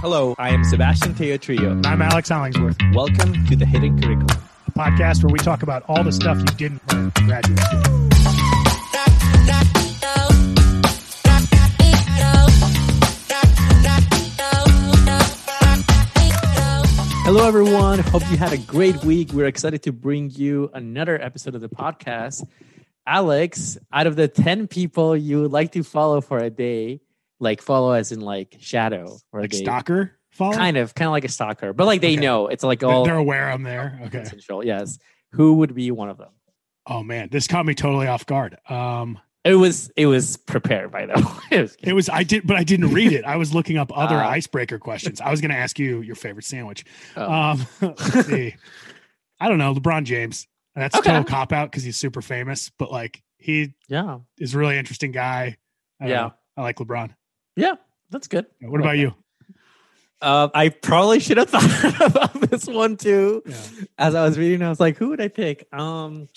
[0.00, 1.84] Hello, I am Sebastian Tello-Trillo.
[1.86, 4.42] I'm Alex Hollingsworth, Welcome to the Hidden Curriculum.
[4.66, 8.08] a podcast where we talk about all the stuff you didn't learn in graduate school.
[17.24, 17.98] Hello, everyone.
[17.98, 19.32] Hope you had a great week.
[19.34, 22.46] We're excited to bring you another episode of the podcast.
[23.06, 27.00] Alex, out of the 10 people you would like to follow for a day,
[27.40, 29.58] like follow as in like shadow or Like day.
[29.58, 30.54] stalker follow?
[30.56, 32.20] Kind of, kind of like a stalker, but like they Okay.
[32.20, 33.98] know it's like all They're aware I'm there.
[34.06, 34.18] Okay.
[34.18, 34.64] consensual.
[34.64, 34.98] Yes.
[35.32, 36.30] Who would be one of them?
[36.86, 38.56] Oh man, this caught me totally off guard.
[38.68, 41.24] Um, It was it was prepared by them.
[41.50, 43.24] it was it was I did, but I didn't read it.
[43.24, 44.30] I was looking up other Ah.
[44.30, 45.20] icebreaker questions.
[45.20, 46.84] I was going to ask you your favorite sandwich.
[47.16, 47.30] oh.
[47.32, 48.54] Um, let's see.
[49.40, 50.46] I don't know, LeBron James.
[50.74, 51.10] That's a Okay.
[51.10, 54.18] total cop out because he's super famous, but like he yeah.
[54.38, 55.56] is a really interesting guy.
[56.00, 56.14] I Yeah.
[56.16, 56.34] know.
[56.56, 57.14] I like LeBron.
[57.58, 57.74] Yeah.
[58.10, 58.46] That's good.
[58.62, 59.14] What about you?
[60.20, 63.42] Uh, I probably should have thought about this one too.
[63.46, 63.56] Yeah.
[63.98, 65.66] As I was reading, I was like, who would I pick?
[65.72, 66.28] Um,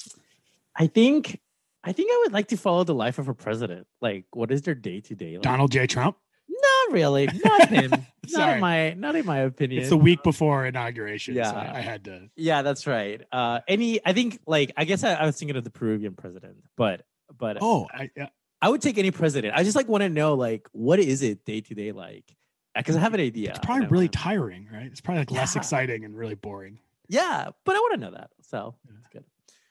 [0.75, 1.39] I think,
[1.83, 3.87] I think I would like to follow the life of a president.
[4.01, 5.33] Like, what is their day to day?
[5.33, 5.87] Like Donald J.
[5.87, 6.17] Trump.
[6.49, 7.25] Not really.
[7.45, 7.91] Not him.
[8.29, 9.81] not in my, not in my opinion.
[9.81, 11.33] It's the week before inauguration.
[11.35, 11.49] Yeah.
[11.51, 12.29] So I, I had to.
[12.35, 13.21] yeah, that's right.
[13.31, 16.57] Uh, any, I think, like, I guess I, I was thinking of the Peruvian president,
[16.77, 17.03] but,
[17.35, 18.27] but Oh, I, yeah.
[18.61, 19.53] I would take any president.
[19.55, 22.35] I just like want to know, like, what is it day to day like?
[22.75, 23.49] Because I have an idea.
[23.49, 24.85] It's probably really tiring, right?
[24.85, 26.79] It's probably like less exciting and really boring.
[27.07, 28.29] Yeah, but I want to know that.
[28.43, 29.23] So that's good.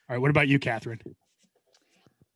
[0.09, 0.19] All right.
[0.21, 1.01] What about you, Catherine?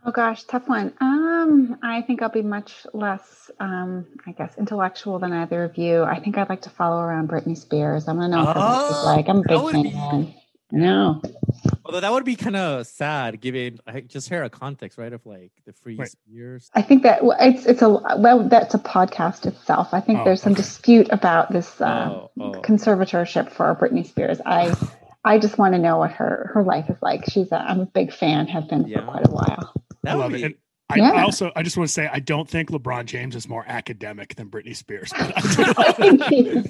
[0.06, 0.92] Oh gosh, tough one.
[1.00, 6.02] Um, I think I'll be much less, um, I guess, intellectual than either of you.
[6.02, 8.06] I think I'd like to follow around Britney Spears.
[8.06, 9.28] I'm gonna know what her life is Oh, like.
[9.28, 10.34] I'm a big would be- fan.
[10.75, 11.22] No,
[11.84, 15.25] Although that would be kind of sad, given I just hear a context, right, of
[15.25, 16.08] like the free Right.
[16.08, 16.70] spears.
[16.75, 19.89] I think that well, it's it's a well, that's a podcast itself.
[19.92, 20.62] I think Oh, there's some okay.
[20.62, 22.52] dispute about this uh, Oh, oh.
[22.62, 24.41] conservatorship for Britney Spears.
[24.45, 24.75] I
[25.25, 27.25] I just want to know what her her life is like.
[27.30, 29.01] She's a I'm a big fan, have been Yeah.
[29.01, 29.73] for quite a while.
[30.02, 30.58] That I would love be, it.
[30.94, 31.20] And I, Yeah.
[31.20, 34.34] I also I just want to say I don't think LeBron James is more academic
[34.36, 35.12] than Britney Spears.
[35.16, 35.32] But
[35.78, 36.62] I think he,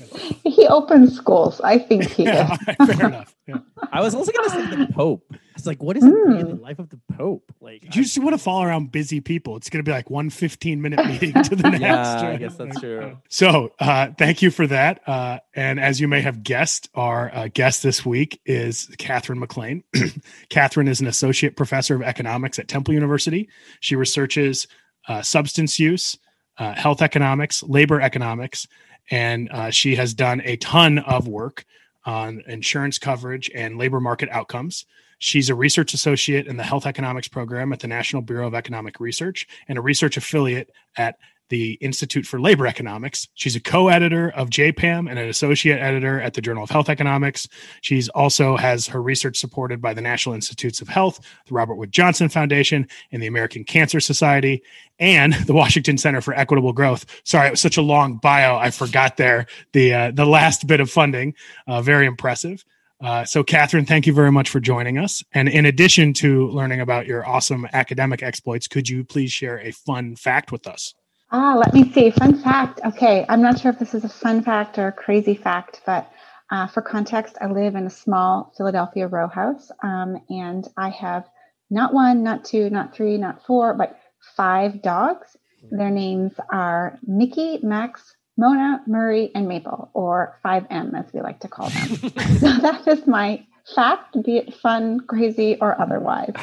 [0.50, 1.60] he opens schools.
[1.62, 2.88] I think he yeah, is.
[2.96, 3.34] fair enough.
[3.46, 3.58] Yeah.
[3.92, 5.34] I was also gonna say the Pope.
[5.56, 6.60] It's like, what is it really the Mm.
[6.62, 7.52] life of the Pope?
[7.60, 9.56] Like, You just want to follow around busy people.
[9.56, 11.80] It's going to be like one 15 minute meeting to the next.
[11.82, 13.16] yeah, I guess that's true.
[13.28, 15.00] So, uh, thank you for that.
[15.08, 19.84] Uh, and as you may have guessed, our uh, guest this week is Catherine Maclean.
[20.48, 23.48] Catherine is an associate professor of economics at Temple University.
[23.80, 24.66] She researches
[25.08, 26.18] uh, substance use,
[26.58, 28.66] uh, health economics, labor economics,
[29.10, 31.64] and uh, she has done a ton of work
[32.06, 34.84] on insurance coverage and labor market outcomes.
[35.18, 39.00] She's a research associate in the health economics program at the National Bureau of Economic
[39.00, 41.16] Research and a research affiliate at
[41.50, 43.28] the Institute for Labor Economics.
[43.34, 47.46] She's a co-editor of JPAM and an associate editor at the Journal of Health Economics.
[47.82, 51.92] She's also has her research supported by the National Institutes of Health, the Robert Wood
[51.92, 54.62] Johnson Foundation, and the American Cancer Society,
[54.98, 57.04] and the Washington Center for Equitable Growth.
[57.24, 58.56] Sorry, it was such a long bio.
[58.56, 61.34] I forgot there the uh, the last bit of funding.
[61.66, 62.64] Uh, very impressive.
[63.00, 65.22] Uh, so, Catherine, thank you very much for joining us.
[65.32, 69.72] And in addition to learning about your awesome academic exploits, could you please share a
[69.72, 70.94] fun fact with us?
[71.30, 72.10] Ah, let me see.
[72.10, 72.80] Fun fact.
[72.86, 76.10] Okay, I'm not sure if this is a fun fact or a crazy fact, but
[76.50, 81.24] uh, for context, I live in a small Philadelphia row house, um, and I have
[81.70, 83.98] not one, not two, not three, not four, but
[84.36, 85.36] five dogs.
[85.70, 91.48] Their names are Mickey, Max, Mona, Murray, and Maple, or 5M as we like to
[91.48, 91.86] call them.
[92.38, 96.32] so that is my fact, be it fun, crazy, or otherwise.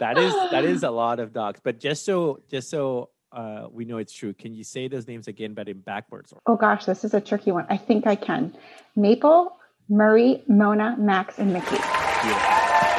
[0.00, 1.60] that is that is a lot of dogs.
[1.62, 5.28] But just so just so uh, we know it's true, can you say those names
[5.28, 6.32] again, but in backwards?
[6.46, 7.66] Oh gosh, this is a tricky one.
[7.68, 8.56] I think I can.
[8.96, 9.56] Maple,
[9.88, 11.76] Murray, Mona, Max, and Mickey.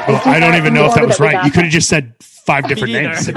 [0.08, 1.34] Well, I don't even know if that was right.
[1.34, 3.30] got You could have just said five different names.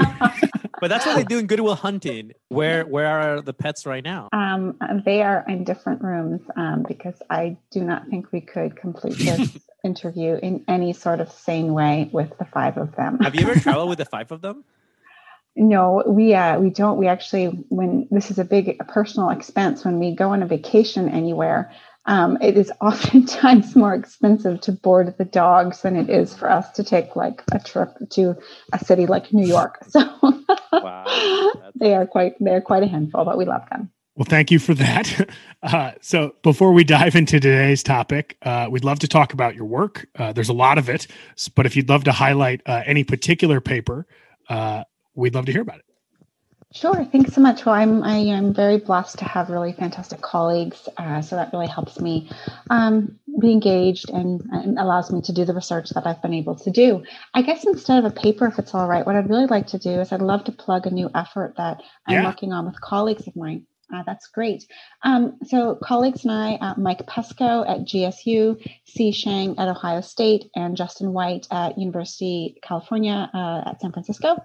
[0.83, 2.33] But that's what they do in Goodwill Hunting.
[2.49, 4.27] Where where are the pets right now?
[4.33, 9.17] Um, they are in different rooms um, because I do not think we could complete
[9.17, 13.17] this interview in any sort of sane way with the five of them.
[13.21, 14.65] Have you ever traveled with the five of them?
[15.55, 16.97] No, we uh, we don't.
[16.97, 21.07] We actually, when this is a big personal expense, when we go on a vacation
[21.07, 21.71] anywhere,
[22.05, 26.71] um, it is oftentimes more expensive to board the dogs than it is for us
[26.71, 28.35] to take like a trip to
[28.71, 29.85] a city like New York.
[29.89, 30.01] So
[30.71, 33.91] Wow, they are quite they're quite a handful, but we love them.
[34.15, 35.29] Well, thank you for that.
[35.63, 39.63] Uh, so, before we dive into today's topic, uh, we'd love to talk about your
[39.63, 40.09] work.
[40.19, 41.07] Uh, there's a lot of it,
[41.55, 44.05] but if you'd love to highlight uh, any particular paper,
[44.49, 44.83] uh,
[45.15, 45.85] we'd love to hear about it.
[46.73, 47.05] Sure.
[47.05, 47.65] Thanks so much.
[47.67, 51.67] Well, I'm I, am very blessed to have really fantastic colleagues, uh, so that really
[51.67, 52.31] helps me
[52.71, 56.55] um, be engaged and, and, allows me to do the research that I've been able
[56.55, 57.03] to do.
[57.35, 59.77] I guess instead of a paper, if it's all right, what I'd really like to
[59.77, 62.25] do is I'd love to plug a new effort that I'm yeah.
[62.25, 63.67] working on with colleagues of mine.
[63.93, 64.65] Uh, that's great.
[65.03, 69.11] Um, so, colleagues and I, uh, Mike Pesko at GSU, C.
[69.11, 74.43] Shang at Ohio State, and Justin White at University California uh, at San Francisco,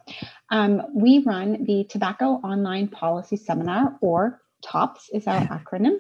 [0.51, 5.97] um, we run the Tobacco Online Policy Seminar, or TOPS is our acronym.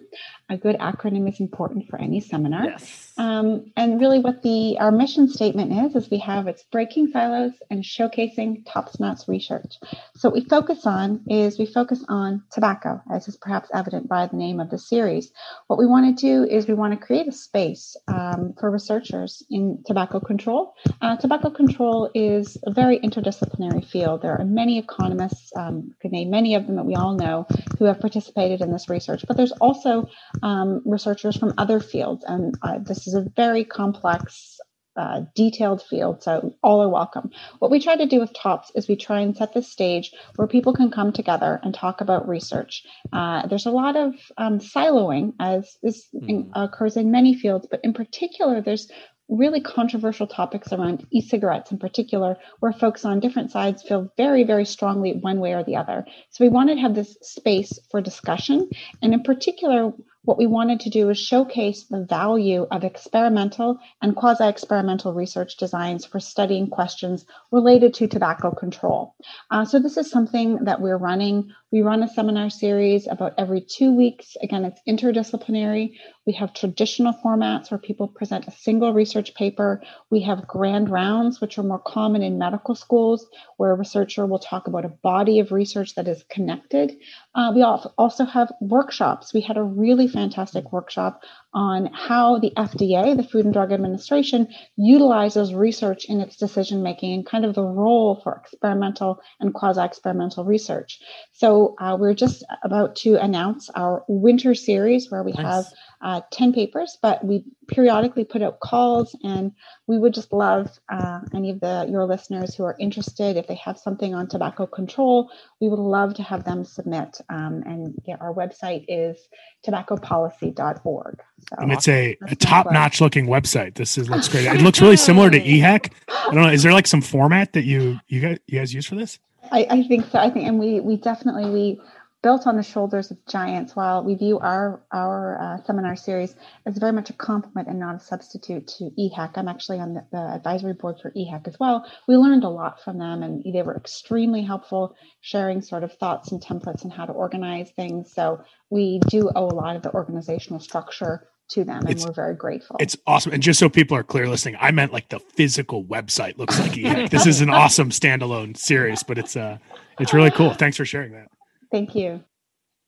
[0.48, 2.64] A good acronym is important for any seminar.
[2.64, 3.12] Yes.
[3.16, 7.52] Um, and really, what the our mission statement is is we have it's breaking silos
[7.70, 8.88] and showcasing top
[9.28, 9.76] research.
[10.14, 14.26] So what we focus on is we focus on tobacco, as is perhaps evident by
[14.26, 15.30] the name of the series.
[15.66, 19.42] What we want to do is we want to create a space um, for researchers
[19.50, 20.74] in tobacco control.
[21.00, 24.22] Uh, tobacco control is a very interdisciplinary field.
[24.22, 27.46] There are many economists, um, could name many of them that we all know,
[27.78, 30.08] who have participated in this research, but there's also
[30.42, 34.58] um, researchers from other fields, and uh, this is a very complex
[34.98, 37.30] uh, detailed field, so all are welcome.
[37.60, 40.48] What we try to do with TOPS is we try and set the stage where
[40.48, 42.82] people can come together and talk about research.
[43.12, 46.50] Uh, there's a lot of um, siloing, as this mm.
[46.52, 48.90] occurs in many fields, but in particular, there's
[49.28, 54.64] really controversial topics around e-cigarettes in particular where folks on different sides feel very very
[54.64, 56.06] strongly one way or the other.
[56.30, 58.68] So we wanted to have this space for discussion.
[59.02, 59.92] And in particular
[60.28, 65.56] what we wanted to do is showcase the value of experimental and quasi experimental research
[65.56, 69.14] designs for studying questions related to tobacco control.
[69.50, 71.50] Uh, so, this is something that we're running.
[71.72, 74.36] We run a seminar series about every two weeks.
[74.42, 75.94] Again, it's interdisciplinary.
[76.26, 79.82] We have traditional formats where people present a single research paper.
[80.10, 83.26] We have grand rounds, which are more common in medical schools,
[83.56, 86.96] where a researcher will talk about a body of research that is connected.
[87.38, 89.32] Uh, we also have workshops.
[89.32, 91.22] We had a really fantastic workshop
[91.54, 97.12] on how the FDA, the Food and Drug Administration, utilizes research in its decision making
[97.14, 101.00] and kind of the role for experimental and quasi experimental research.
[101.32, 105.44] So, uh, we're just about to announce our winter series where we nice.
[105.44, 105.64] have
[106.00, 109.52] uh, 10 papers, but we periodically put out calls and
[109.86, 113.54] we would just love uh, any of the your listeners who are interested if they
[113.56, 115.30] have something on tobacco control
[115.60, 119.28] we would love to have them submit um, and yeah, our website is
[119.66, 123.74] tobaccopolicy.org so and it's a, a top-notch looking website.
[123.74, 124.46] This is looks oh, great.
[124.46, 127.64] It looks really similar to EHEC i don't know is there like some format that
[127.64, 129.18] you you guys, you guys use for this?
[129.50, 130.18] I, I think so.
[130.18, 131.80] I think and we we definitely we
[132.28, 136.34] built on the shoulders of giants while we view our our uh, seminar series
[136.66, 139.30] as very much a complement and not a substitute to EHEC.
[139.36, 141.90] I'm actually on the, the, advisory board for EHEC as well.
[142.06, 146.30] We learned a lot from them and they were extremely helpful sharing sort of thoughts
[146.30, 148.12] and templates and how to organize things.
[148.12, 152.12] So we do owe a lot of the organizational structure to them and it's, we're
[152.12, 152.76] very grateful.
[152.78, 153.32] It's awesome.
[153.32, 156.72] And just so people are clear listening, I meant like the physical website looks like
[156.72, 157.08] EHEC.
[157.08, 159.56] this is an awesome standalone series, but it's uh
[159.98, 160.52] it's really cool.
[160.52, 161.28] Thanks for sharing that.
[161.70, 162.24] Thank you.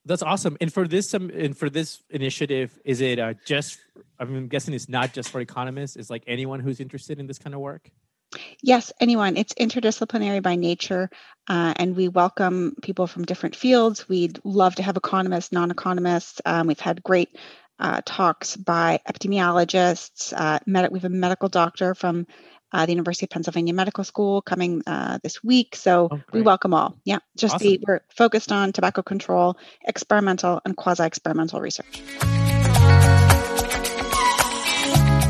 [0.05, 0.57] That's awesome.
[0.59, 3.79] And for this, um, and for this initiative, is it uh, just?
[4.19, 5.95] I'm guessing it's not just for economists.
[5.95, 7.89] It's like anyone who's interested in this kind of work.
[8.63, 9.37] Yes, anyone.
[9.37, 11.09] It's interdisciplinary by nature,
[11.47, 14.07] uh, and we welcome people from different fields.
[14.07, 16.41] We'd love to have economists, non-economists.
[16.45, 17.37] Um, we've had great
[17.77, 20.33] uh, talks by epidemiologists.
[20.35, 22.25] Uh, med- we have a medical doctor from
[22.71, 25.75] uh, the University of Pennsylvania Medical School coming uh, this week.
[25.75, 26.95] So oh, we welcome all.
[27.05, 27.67] Yeah, just awesome.
[27.67, 32.01] the we're focused on tobacco control, experimental and quasi-experimental research.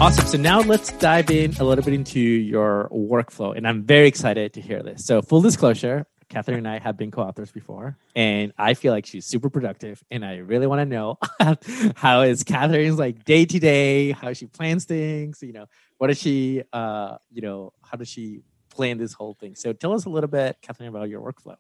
[0.02, 0.26] Awesome.
[0.26, 4.52] So now let's dive in a little bit into your workflow, and I'm very excited
[4.54, 5.06] to hear this.
[5.06, 9.26] So full disclosure, Catherine and I have been co-authors before, and I feel like she's
[9.26, 11.20] super productive, and I really want to know
[11.96, 15.66] how is Catherine's like day to day, how she plans things, you know,
[15.98, 19.56] what does she, uh, you know, how does she plan this whole thing?
[19.56, 21.58] So tell us a little bit, Catherine, about your workflow.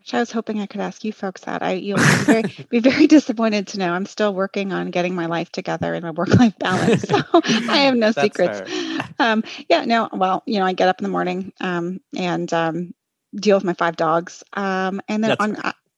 [0.00, 1.62] Gosh, I was hoping I could ask you folks that.
[1.62, 5.26] I you'll be very, be very disappointed to know I'm still working on getting my
[5.26, 7.02] life together and my work life balance.
[7.02, 8.70] So I have no secrets.
[9.18, 10.08] Um, yeah, no.
[10.12, 12.94] Well, you know, I get up in the morning um, and um,
[13.34, 15.56] deal with my five dogs, um, and then on.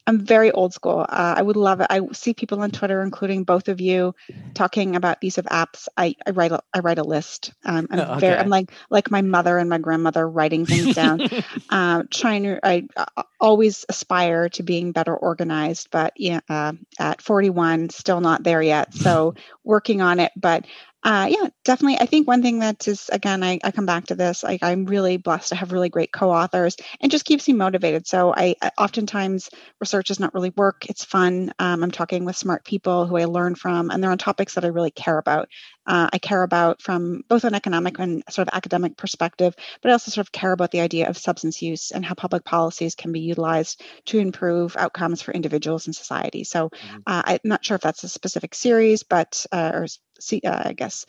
[0.08, 1.00] I'm very old school.
[1.00, 1.88] Uh, I would love it.
[1.90, 4.14] I see people on Twitter, including both of you,
[4.56, 5.86] talking about use of apps.
[5.96, 7.52] I, I write a, I write a list.
[7.64, 8.20] Um, I'm okay.
[8.20, 11.20] very I'm like like my mother and my grandmother writing things down.
[11.70, 17.20] uh, trying to I uh, always aspire to being better organized, but yeah, uh, at
[17.20, 18.94] 41, still not there yet.
[18.94, 20.32] So working on it.
[20.36, 20.64] But
[21.06, 21.96] Uh, yeah, definitely.
[22.00, 24.86] I think one thing that is, again, I, I come back to this, like I'm
[24.86, 28.08] really blessed to have really great co-authors and just keeps me motivated.
[28.08, 29.48] So I, oftentimes
[29.80, 30.86] research does not really work.
[30.88, 31.52] It's fun.
[31.60, 34.64] Um, I'm talking with smart people who I learn from and they're on topics that
[34.64, 35.48] I really care about.
[35.86, 39.92] Uh, I care about from both an economic and sort of academic perspective, but I
[39.92, 43.12] also sort of care about the idea of substance use and how public policies can
[43.12, 46.44] be utilized to improve outcomes for individuals and society.
[46.44, 46.98] So mm-hmm.
[47.06, 49.86] uh, I'm not sure if that's a specific series, but uh, or
[50.18, 51.06] see, uh, I guess,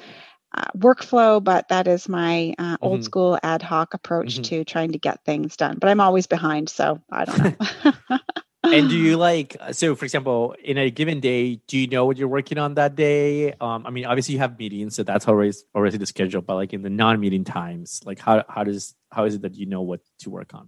[0.53, 2.75] uh, workflow, but that is my uh, mm-hmm.
[2.81, 4.43] old school ad hoc approach mm-hmm.
[4.43, 5.77] to trying to get things done.
[5.79, 8.17] But I'm always behind, so I don't know.
[8.73, 12.17] and do you like so for example in a given day do you know what
[12.17, 13.53] you're working on that day?
[13.53, 16.73] Um i mean obviously you have meetings so that's always already the schedule but like
[16.73, 20.01] in the non-meeting times like how how does how is it that you know what
[20.19, 20.67] to work on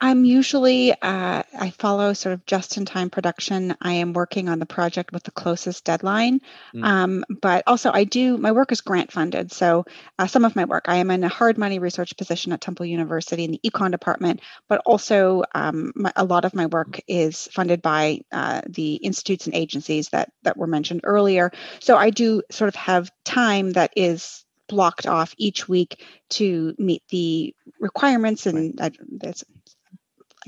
[0.00, 3.76] I'm usually, uh, I follow sort of just in time production.
[3.80, 6.40] I am working on the project with the closest deadline.
[6.72, 6.84] Mm.
[6.84, 9.50] Um, but also, I do, my work is grant funded.
[9.50, 9.86] So,
[10.18, 12.86] uh, some of my work, I am in a hard money research position at Temple
[12.86, 17.48] University in the econ department, but also um, my, a lot of my work is
[17.52, 21.50] funded by uh, the institutes and agencies that, that were mentioned earlier.
[21.80, 27.02] So, I do sort of have time that is blocked off each week to meet
[27.08, 28.96] the requirements and right.
[29.24, 29.32] I,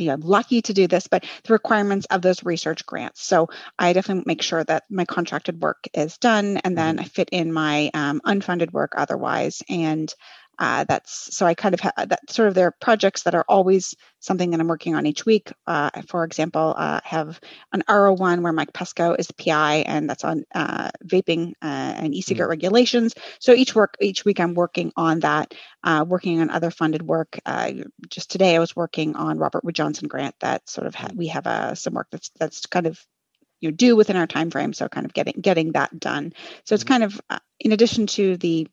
[0.00, 3.23] you know, lucky to do this, but the requirements of those research grants.
[3.23, 7.04] So I definitely make sure that my contracted work is done, and then mm-hmm.
[7.04, 10.12] I fit in my um, unfunded work otherwise, and
[10.60, 13.46] uh, that's so I kind of have that sort of there are projects that are
[13.48, 15.50] always something that I'm working on each week.
[15.66, 17.40] Uh, for example, uh, I have
[17.72, 22.14] an R01 where Mike Pesko is the PI, and that's on uh, vaping uh, and
[22.14, 22.50] e-cigarette mm-hmm.
[22.50, 23.14] regulations.
[23.38, 27.38] So each work each week I'm working on that, uh, working on other funded work.
[28.10, 31.28] just today I was working on Robert Wood Johnson grant that sort of ha- we
[31.28, 33.00] have some work that's that's kind of
[33.60, 36.32] you know, due within our time frame so kind of getting getting that done
[36.64, 36.92] so it's mm-hmm.
[36.92, 38.66] kind of uh, in addition to the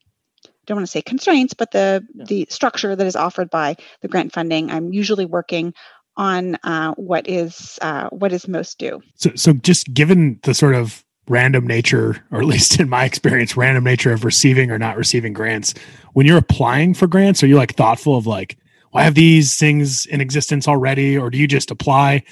[0.67, 2.25] don't want to say constraints, but the yeah.
[2.25, 4.69] the structure that is offered by the grant funding.
[4.69, 5.73] I'm usually working
[6.17, 9.01] on uh, what is uh, what is most due.
[9.15, 13.55] So, so just given the sort of random nature, or at least in my experience,
[13.55, 15.73] random nature of receiving or not receiving grants,
[16.13, 18.57] when you're applying for grants, are you like thoughtful of like,
[18.91, 22.23] well, I have these things in existence already, or do you just apply?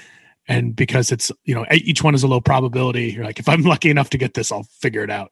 [0.48, 3.62] And because it's you know each one is a low probability, you're like, if I'm
[3.62, 5.32] lucky enough to get this, I'll figure it out.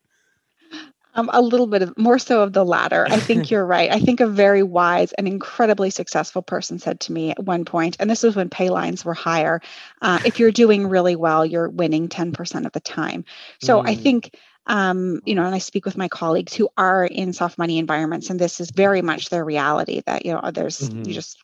[1.16, 3.06] Um, a little bit of more so of the latter.
[3.08, 3.92] I think you're right.
[3.92, 7.98] I think a very wise and incredibly successful person said to me at one point,
[8.00, 9.62] and this was when pay lines were higher
[10.02, 13.26] uh, if you're doing really well, you're winning 10% of the time.
[13.62, 13.88] So mm.
[13.88, 14.36] I think.
[14.66, 18.30] Um, you know, and I speak with my colleagues who are in soft money environments,
[18.30, 20.02] and this is very much their reality.
[20.06, 21.04] That you know, there's mm-hmm.
[21.04, 21.38] you just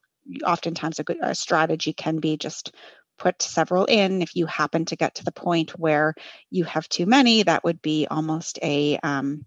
[0.45, 2.73] oftentimes a good a strategy can be just
[3.19, 4.21] put several in.
[4.21, 6.15] If you happen to get to the point where
[6.49, 9.45] you have too many, that would be almost a um,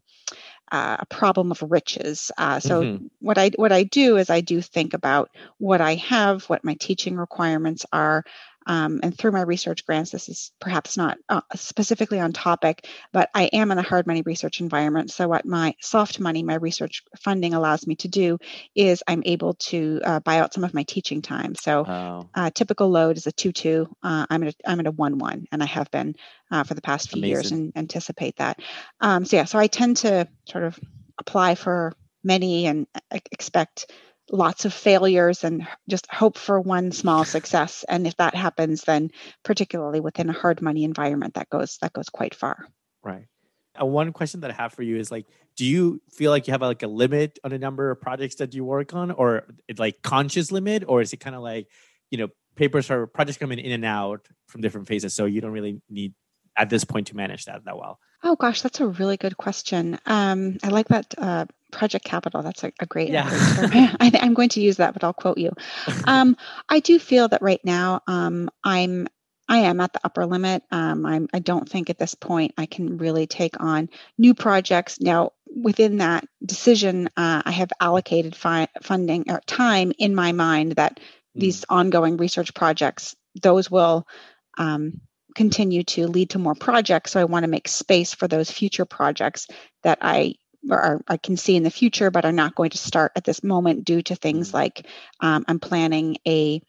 [0.73, 2.33] uh, a problem of riches.
[2.39, 3.07] Uh, so mm-hmm.
[3.21, 6.75] what I what I do is I do think about what I have, what my
[6.75, 8.25] teaching requirements are,
[8.67, 13.31] um, and through my research grants, this is perhaps not uh, specifically on topic, but
[13.35, 15.11] I am in a hard money research environment.
[15.11, 18.39] So, what my soft money, my research funding allows me to do
[18.75, 21.55] is I'm able to uh, buy out some of my teaching time.
[21.55, 22.29] So, oh.
[22.35, 23.89] uh, typical load is a 2 2.
[24.03, 26.15] Uh, I'm, at a, I'm at a 1 1, and I have been
[26.51, 27.31] uh, for the past few Amazing.
[27.31, 28.61] years and anticipate that.
[29.01, 30.79] Um, so, yeah, so I tend to sort of
[31.19, 33.91] apply for many and expect
[34.31, 37.85] lots of failures and just hope for one small success.
[37.89, 39.11] And if that happens then
[39.45, 42.67] particularly within a hard money environment that goes that goes quite far.
[43.03, 43.27] Right.
[43.81, 45.25] Uh, one question that i have for you is like
[45.57, 48.53] do you feel like you have like a limit on the number of projects that
[48.53, 49.47] you work on or
[49.79, 51.69] like conscious limit or is it kind of like
[52.11, 55.53] you know papers or projects coming in and out from different phases so you don't
[55.53, 56.13] really need
[56.57, 59.99] at this point to manage that that well Oh gosh, that's a really good question.
[60.07, 62.43] Um, I like that uh, project capital.
[62.43, 63.29] That's a, a great yeah.
[64.01, 65.53] I, am going to use that, but I'll quote you.
[66.07, 66.37] Um,
[66.69, 69.09] I do feel that right now um, I'm
[69.49, 70.63] I am at the upper limit.
[70.71, 75.01] Um, I'm, I don't think at this point I can really take on new projects.
[75.01, 80.73] Now, within that decision, uh, I have allocated fi- funding or time in my mind
[80.73, 81.41] that mm.
[81.41, 84.07] these ongoing research projects, those will
[84.59, 85.01] um,
[85.35, 87.13] continue to lead to more projects.
[87.13, 89.47] So I want to make space for those future projects
[89.83, 90.35] that I
[90.71, 93.43] or I can see in the future, but are not going to start at this
[93.43, 94.59] moment due to things mm-hmm.
[94.59, 94.87] like
[95.21, 96.63] um, I'm planning a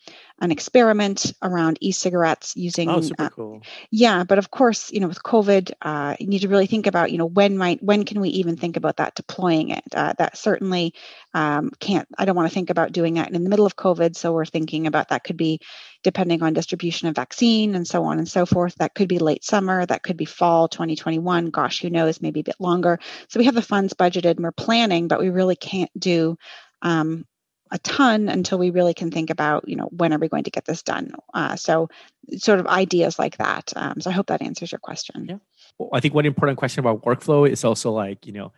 [0.43, 2.89] an experiment around e-cigarettes using.
[2.89, 3.61] Oh, super uh, cool.
[3.89, 7.13] Yeah, but of course, you know, with COVID, uh, you need to really think about,
[7.13, 9.85] you know, when might when can we even think about that deploying it?
[9.95, 10.95] Uh, that certainly
[11.33, 12.09] um, can't.
[12.17, 14.17] I don't want to think about doing that in the middle of COVID.
[14.17, 15.61] So we're thinking about that could be
[16.03, 18.75] depending on distribution of vaccine and so on and so forth.
[18.75, 19.85] That could be late summer.
[19.85, 21.51] That could be fall 2021.
[21.51, 22.21] Gosh, who knows?
[22.21, 22.99] Maybe a bit longer.
[23.29, 26.37] So we have the funds budgeted and we're planning, but we really can't do
[26.81, 27.25] um,
[27.73, 30.51] a ton until we really can think about you know when are we going to
[30.51, 31.13] get this done.
[31.33, 31.89] Uh, so
[32.37, 33.73] sort of ideas like that.
[33.75, 35.25] Um, so i hope that answers your question.
[35.27, 35.37] Yeah.
[35.77, 38.53] Well, i think one important question about workflow is also like you know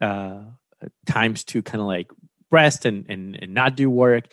[0.00, 0.40] uh,
[1.06, 2.10] times to kind of like
[2.50, 4.24] rest and, and and not do work.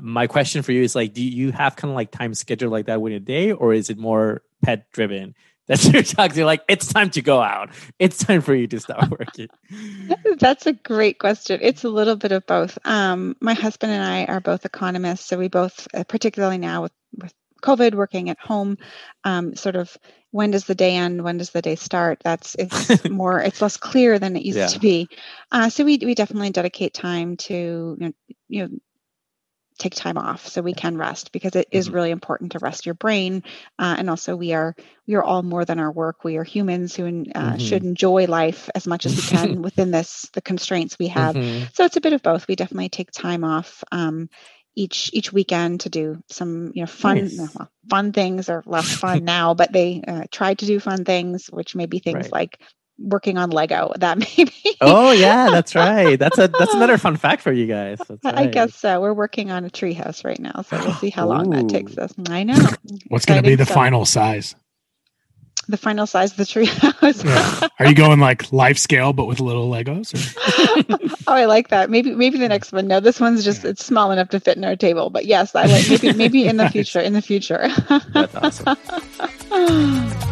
[0.00, 2.86] My question for you is like do you have kind of like time scheduled like
[2.86, 5.34] that within a day or is it more pet driven
[5.68, 7.70] that you're talking like it's time to go out.
[7.98, 9.48] It's time for you to stop working.
[10.38, 11.60] That's a great question.
[11.62, 12.78] It's a little bit of both.
[12.84, 16.92] Um, my husband and i are both economists so we both uh, particularly now with,
[17.16, 18.76] with covid working at home
[19.24, 19.96] um, sort of
[20.32, 22.20] when does the day end when does the day start?
[22.24, 24.66] That's it's more it's less clear than it used yeah.
[24.66, 25.08] to be.
[25.52, 28.12] Uh, so we, we definitely dedicate time to you know,
[28.48, 28.78] you know
[29.82, 31.94] take time off so we can rest because it is mm-hmm.
[31.96, 33.42] really important to rest your brain
[33.78, 34.74] uh, and also we are
[35.06, 37.58] we are all more than our work we are humans who uh, mm-hmm.
[37.58, 41.64] should enjoy life as much as we can within this the constraints we have mm-hmm.
[41.74, 44.28] so it's a bit of both we definitely take time off um,
[44.74, 47.54] each each weekend to do some you know fun nice.
[47.54, 51.46] well, fun things or less fun now but they uh, try to do fun things
[51.48, 52.32] which may be things right.
[52.32, 52.60] like
[53.02, 53.92] working on Lego.
[54.02, 54.52] That maybe.
[54.80, 56.18] oh yeah, that's right.
[56.18, 58.00] That's a that's another fun fact for you guys.
[58.08, 58.18] Right.
[58.34, 59.00] I guess so.
[59.00, 62.12] We're working on a treehouse right now, so we'll see how long that takes us.
[62.28, 62.58] I know.
[63.08, 63.74] What's going to be the stuff.
[63.76, 64.56] final size?
[65.68, 67.24] The final size of the treehouse.
[67.24, 67.68] yeah.
[67.78, 70.36] Are you going like life scale, but with little Legos?
[71.28, 71.88] oh, I like that.
[71.88, 72.88] Maybe maybe the next one.
[72.88, 73.70] No, this one's just yeah.
[73.70, 75.10] it's small enough to fit in our table.
[75.10, 76.72] But yes, I like maybe maybe in the nice.
[76.72, 77.00] future.
[77.00, 77.68] In the future.
[78.12, 80.28] that's awesome.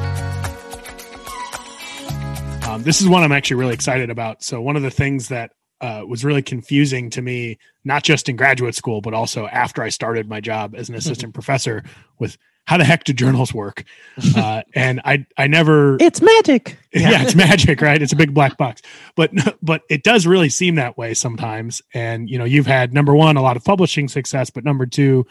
[2.70, 4.44] Um, this is one I'm actually really excited about.
[4.44, 5.50] So one of the things that
[5.80, 9.88] uh, was really confusing to me, not just in graduate school, but also after I
[9.88, 11.82] started my job as an assistant professor,
[12.20, 13.84] with how the heck do journals work?
[14.36, 15.96] Uh, and I, I never.
[15.98, 16.78] It's magic.
[16.92, 17.00] Yeah.
[17.10, 18.00] yeah, it's magic, right?
[18.00, 18.82] It's a big black box,
[19.16, 21.82] but but it does really seem that way sometimes.
[21.94, 25.26] And you know, you've had number one a lot of publishing success, but number two.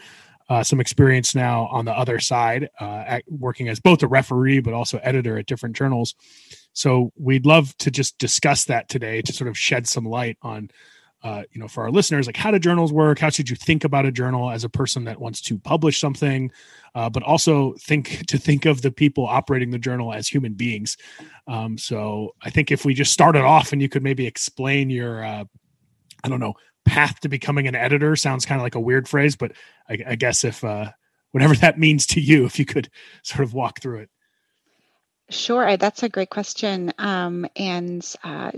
[0.48, 4.74] Uh, some experience now on the other side, uh, working as both a referee but
[4.74, 6.16] also editor at different journals.
[6.72, 10.70] So we'd love to just discuss that today to sort of shed some light on,
[11.22, 13.18] uh, you know, for our listeners, like how do journals work?
[13.18, 16.50] How should you think about a journal as a person that wants to publish something,
[16.94, 20.96] uh, but also think to think of the people operating the journal as human beings.
[21.46, 25.24] Um, so I think if we just started off and you could maybe explain your,
[25.24, 25.44] uh,
[26.22, 29.36] I don't know, path to becoming an editor sounds kind of like a weird phrase,
[29.36, 29.52] but
[29.88, 30.90] I, I guess if uh,
[31.32, 32.90] whatever that means to you, if you could
[33.22, 34.10] sort of walk through it.
[35.30, 36.92] Sure, that's a great question.
[36.98, 38.50] Um, and uh,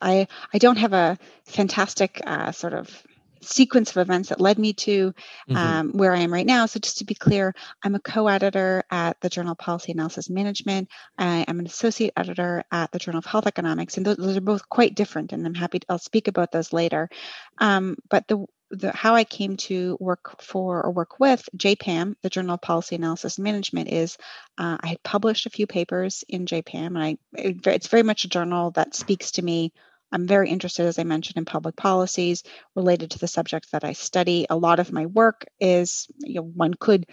[0.00, 3.02] I I don't have a fantastic uh, sort of
[3.42, 5.56] sequence of events that led me to mm-hmm.
[5.56, 6.66] um, where I am right now.
[6.66, 10.30] So, just to be clear, I'm a co editor at the Journal of Policy Analysis
[10.30, 10.88] Management.
[11.18, 14.42] I am an associate editor at the Journal of Health Economics, and those, those are
[14.42, 15.32] both quite different.
[15.32, 17.08] And I'm happy to, I'll speak about those later.
[17.58, 22.30] Um, but the the, how I came to work for or work with JPAM, the
[22.30, 24.18] Journal of Policy Analysis and Management, is
[24.58, 28.24] uh, I had published a few papers in JPAM, and I it, it's very much
[28.24, 29.72] a journal that speaks to me.
[30.12, 33.92] I'm very interested, as I mentioned, in public policies related to the subjects that I
[33.92, 34.46] study.
[34.48, 37.06] A lot of my work is, you know, one could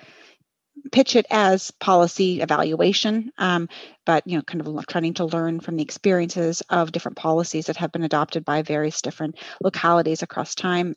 [0.91, 3.69] pitch it as policy evaluation, um,
[4.05, 7.77] but you know, kind of trying to learn from the experiences of different policies that
[7.77, 10.95] have been adopted by various different localities across time.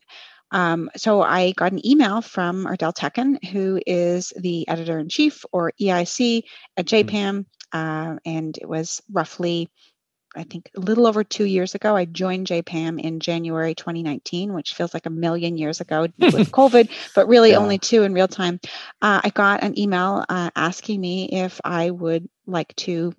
[0.51, 5.45] Um, so I got an email from Erdal Tekin, who is the editor in chief
[5.53, 6.43] or EIC
[6.77, 7.79] at JPAM, mm-hmm.
[7.79, 9.69] uh, and it was roughly,
[10.37, 11.97] I think, a little over two years ago.
[11.97, 16.19] I joined JPAM in January 2019, which feels like a million years ago with
[16.53, 17.59] COVID, but really yeah.
[17.59, 18.61] only two in real time.
[19.03, 23.13] Uh, I got an email uh, asking me if I would like to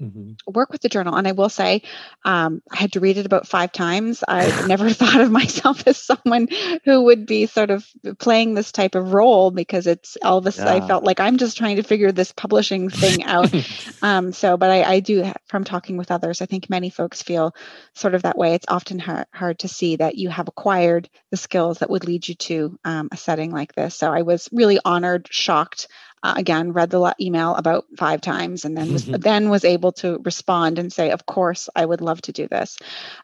[0.00, 0.50] Mm-hmm.
[0.50, 1.14] work with the journal.
[1.14, 1.82] And I will say,
[2.24, 4.24] um, I had to read it about five times.
[4.26, 6.48] I never thought of myself as someone
[6.86, 7.86] who would be sort of
[8.18, 10.84] playing this type of role because it's all of a sudden yeah.
[10.84, 13.52] I felt like I'm just trying to figure this publishing thing out.
[14.02, 17.54] um, so, but I, I, do, from talking with others, I think many folks feel
[17.92, 18.54] sort of that way.
[18.54, 22.26] It's often hard, hard to see that you have acquired the skills that would lead
[22.26, 23.94] you to um, a setting like this.
[23.94, 25.88] So I was really honored, shocked
[26.22, 30.20] uh, again read the email about five times and then was, then was able to
[30.24, 32.78] respond and say of course i would love to do this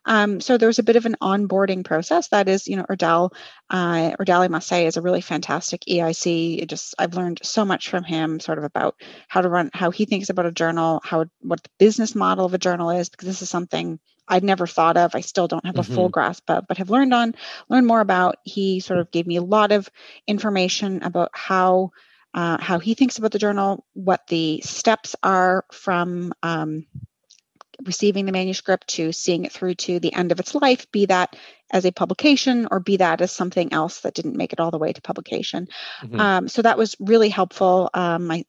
[0.04, 3.32] um, so there was a bit of an onboarding process that is you know erdal
[3.70, 7.64] uh, erdal i must say is a really fantastic eic it just i've learned so
[7.64, 8.96] much from him sort of about
[9.28, 12.54] how to run how he thinks about a journal how what the business model of
[12.54, 15.14] a journal is because this is something I'd never thought of.
[15.14, 15.94] I still don't have a mm-hmm.
[15.94, 17.34] full grasp of, but have learned on,
[17.68, 18.36] learned more about.
[18.42, 19.88] He sort of gave me a lot of
[20.26, 21.92] information about how
[22.36, 26.86] uh, how he thinks about the journal, what the steps are from um,
[27.84, 31.34] receiving the manuscript to seeing it through to the end of its life, be that
[31.72, 34.78] as a publication or be that as something else that didn't make it all the
[34.78, 35.66] way to publication.
[36.02, 36.20] Mm-hmm.
[36.20, 37.90] Um, so that was really helpful.
[37.92, 38.44] Um, I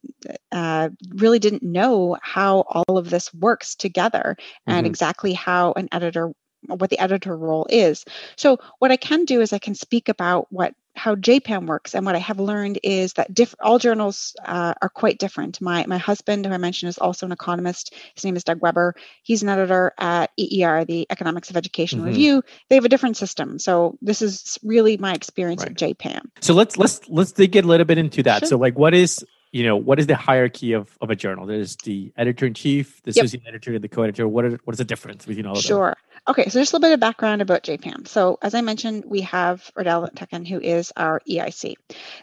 [0.52, 4.86] uh, really didn't know how all of this works together and mm-hmm.
[4.86, 6.34] exactly how an editor
[6.66, 8.04] what the editor role is.
[8.36, 12.06] So what I can do is I can speak about what how JPAM works, and
[12.06, 15.62] what I have learned is that diff- all journals uh, are quite different.
[15.62, 17.94] My my husband, who I mentioned, is also an economist.
[18.16, 18.96] His name is Doug Webber.
[19.24, 22.08] He's an editor at EER, the Economics of Education mm-hmm.
[22.10, 22.44] Review.
[22.70, 23.60] They have a different system.
[23.60, 25.72] So this is really my experience right.
[25.72, 26.22] at JPAM.
[26.42, 28.40] So let's let's let's dig a little bit into that.
[28.40, 28.50] Sure.
[28.50, 31.78] So like, what is you know what is the hierarchy of, of a journal there's
[31.78, 34.86] the editor in chief the associate editor and the co-editor what are what is the
[34.86, 35.98] difference between all of them sure
[36.30, 38.06] Okay, so just a little bit of background about JPAM.
[38.06, 41.76] So as I mentioned, we have Erdal Tekin, who is our EIC.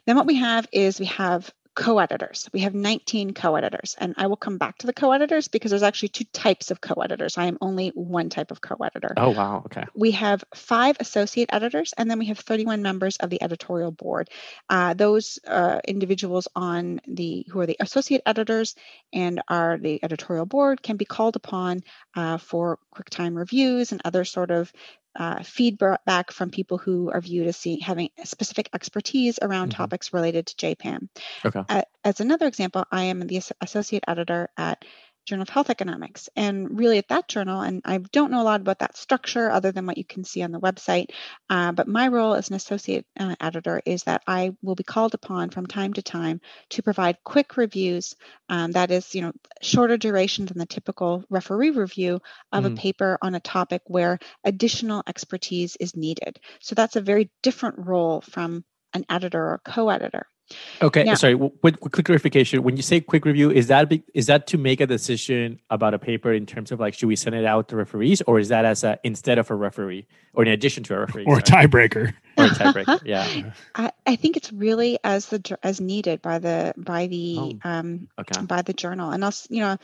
[0.05, 2.49] Then what we have is we have co-editors.
[2.53, 6.09] We have 19 co-editors, and I will come back to the co-editors because there's actually
[6.11, 7.37] two types of co-editors.
[7.37, 9.15] I am only one type of co-editor.
[9.17, 9.85] Oh wow, okay.
[9.95, 14.31] We have five associate editors, and then we have 31 members of the editorial board.
[14.69, 18.77] Uh, those uh, individuals on the who are the associate editors
[19.13, 21.83] and are the editorial board can be called upon
[22.15, 24.73] uh, for quick time reviews and other sort of
[25.17, 29.77] uh, feedback from people who are viewed as seeing, having specific expertise around mm-hmm.
[29.77, 31.09] topics related to JPAM.
[31.45, 31.63] Okay.
[31.69, 34.85] Uh, as another example, I am the associate editor at
[35.25, 36.29] Journal of Health Economics.
[36.37, 39.73] And really, at that journal, and I don't know a lot about that structure other
[39.73, 41.11] than what you can see on the website,
[41.49, 45.15] uh, but my role as an associate uh, editor is that I will be called
[45.15, 48.15] upon from time to time to provide quick reviews.
[48.49, 49.33] Um, that is, you know,
[49.63, 52.21] shorter duration than the typical referee review
[52.53, 52.73] of mm.
[52.73, 56.39] a paper on a topic where additional expertise is needed.
[56.61, 60.27] So that's a very different role from an editor or co-editor.
[60.83, 61.35] Okay, now, sorry.
[61.35, 64.81] With quick clarification, when you say quick review, is that be, is that to make
[64.81, 67.77] a decision about a paper in terms of like should we send it out to
[67.77, 71.01] referees, or is that as a instead of a referee, or in addition to a
[71.01, 73.01] referee, or a tiebreaker, or tiebreaker?
[73.05, 77.59] Yeah, I, I, think it's really as the as needed by the by the oh,
[77.65, 78.43] um okay.
[78.43, 79.79] by the journal, and also you know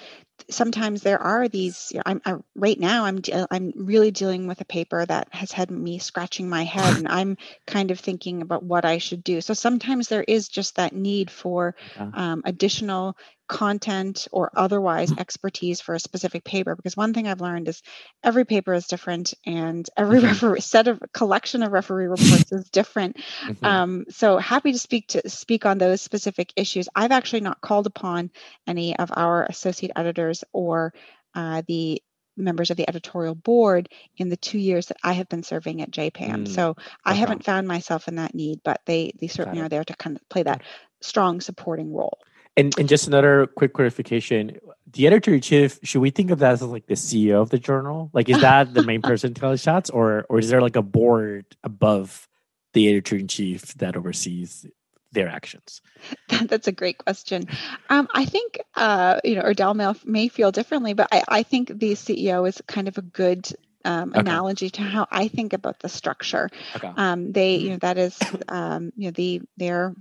[0.48, 1.88] sometimes there are these.
[1.92, 5.52] You know, I'm I, right now I'm I'm really dealing with a paper that has
[5.52, 7.36] had me scratching my head, and I'm
[7.66, 9.40] kind of thinking about what I should do.
[9.40, 13.16] So sometimes there is just that need for um, additional
[13.50, 17.82] content or otherwise expertise for a specific paper because one thing i've learned is
[18.22, 20.28] every paper is different and every mm-hmm.
[20.28, 23.64] referee set of collection of referee reports is different mm-hmm.
[23.64, 27.88] um, so happy to speak to speak on those specific issues i've actually not called
[27.88, 28.30] upon
[28.68, 30.94] any of our associate editors or
[31.34, 32.00] uh, the
[32.36, 35.90] members of the editorial board in the two years that I have been serving at
[35.90, 36.46] JPAM.
[36.46, 37.20] Mm, so I okay.
[37.20, 40.26] haven't found myself in that need, but they they certainly are there to kind of
[40.28, 40.62] play that
[41.00, 42.18] strong supporting role.
[42.61, 44.59] And and just another quick clarification:
[44.92, 47.59] the editor in chief, should we think of that as like the CEO of the
[47.59, 48.11] journal?
[48.12, 51.46] Like, is that the main person telling shots, or or is there like a board
[51.64, 52.29] above
[52.75, 54.66] the editor in chief that oversees
[55.12, 55.81] their actions?
[56.44, 57.44] That's a great question.
[57.88, 61.68] Um, I think uh, you know, Erdal may, may feel differently, but I, I think
[61.68, 63.49] the CEO is kind of a good
[63.87, 64.20] um, okay.
[64.20, 66.51] analogy to how I think about the structure.
[66.77, 66.92] Okay.
[66.94, 68.18] Um, they, you know, that is,
[68.49, 69.94] um, you know, the they're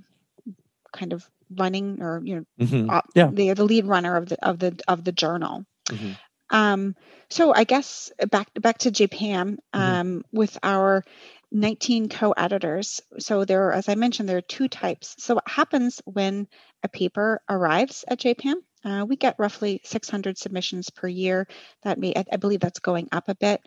[0.91, 2.89] kind of running or you know mm-hmm.
[2.89, 3.29] uh, yeah.
[3.31, 6.11] they are the lead runner of the of the of the journal mm-hmm.
[6.55, 6.95] um,
[7.29, 9.79] so i guess back back to jpam mm-hmm.
[9.79, 10.37] um, mm-hmm.
[10.37, 11.03] with our
[11.51, 16.01] 19 co-editors so there are as i mentioned there are two types so what happens
[16.05, 16.47] when
[16.83, 21.47] a paper arrives at jpam uh, we get roughly 600 submissions per year
[21.83, 23.61] that may i, I believe that's going up a bit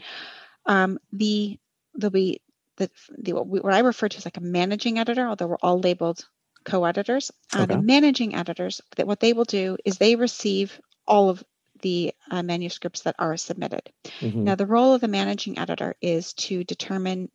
[0.67, 1.59] um, the
[1.95, 2.41] there'll be
[2.77, 6.27] the, the what I refer to as like a managing editor, although we're all labeled
[6.65, 7.31] co-editors.
[7.55, 7.75] Uh, okay.
[7.75, 11.43] The managing editors, that what they will do is they receive all of
[11.81, 13.91] the uh, manuscripts that are submitted.
[14.21, 14.45] Mm-hmm.
[14.45, 17.31] Now, the role of the managing editor is to determine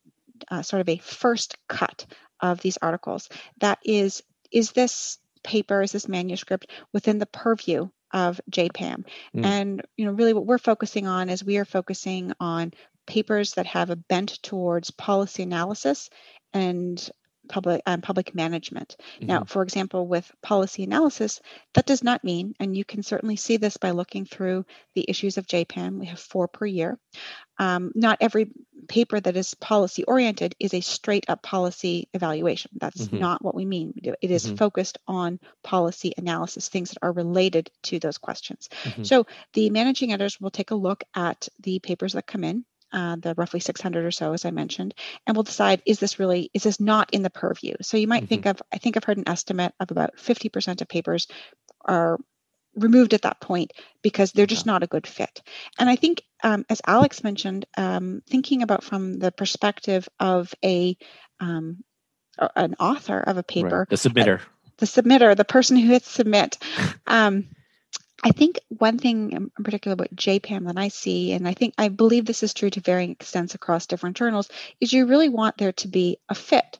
[0.50, 2.06] uh, sort of a first cut
[2.40, 3.30] of these articles.
[3.60, 9.06] That is, is this paper, is this manuscript within the purview of JPAM?
[9.36, 9.46] Mm.
[9.46, 12.74] And you know, really, what we're focusing on is we are focusing on
[13.06, 16.10] papers that have a bent towards policy analysis
[16.54, 17.10] and
[17.48, 18.96] public um, public management.
[19.16, 19.28] Mm-hmm.
[19.28, 21.42] Now, for example, with policy analysis,
[21.74, 25.38] that does not mean, and you can certainly see this by looking through the issues
[25.38, 26.00] of JPAM.
[26.00, 26.98] We have four per year.
[27.60, 28.52] Um, not every
[28.88, 32.72] paper that is policy oriented is a straight up policy evaluation.
[32.76, 33.20] That's mm-hmm.
[33.20, 33.94] not what we mean.
[34.04, 34.56] It is mm-hmm.
[34.56, 38.70] focused on policy analysis, things that are related to those questions.
[38.84, 39.04] Mm-hmm.
[39.04, 43.18] So the managing editors will take a look at the papers that come in uh,
[43.18, 44.94] the roughly 600 or so, as I mentioned,
[45.26, 47.76] and we'll decide is this really is this not in the purview?
[47.82, 48.28] So you might mm-hmm.
[48.28, 51.28] think of I think I've heard an estimate of about 50% of papers
[51.86, 52.18] are
[52.78, 55.42] removed at that point because they're just not a good fit.
[55.80, 60.98] And I think, um, as Alex mentioned, um, thinking about from the perspective of a
[61.40, 61.84] um,
[62.56, 63.90] an author of a paper, right.
[63.90, 64.44] the submitter, uh,
[64.78, 66.58] the submitter, the person who hits submit.
[68.24, 71.90] I think one thing in particular about JPAM that I see, and I think I
[71.90, 74.50] believe this is true to varying extents across different journals,
[74.82, 76.80] is you really want there to be a fit.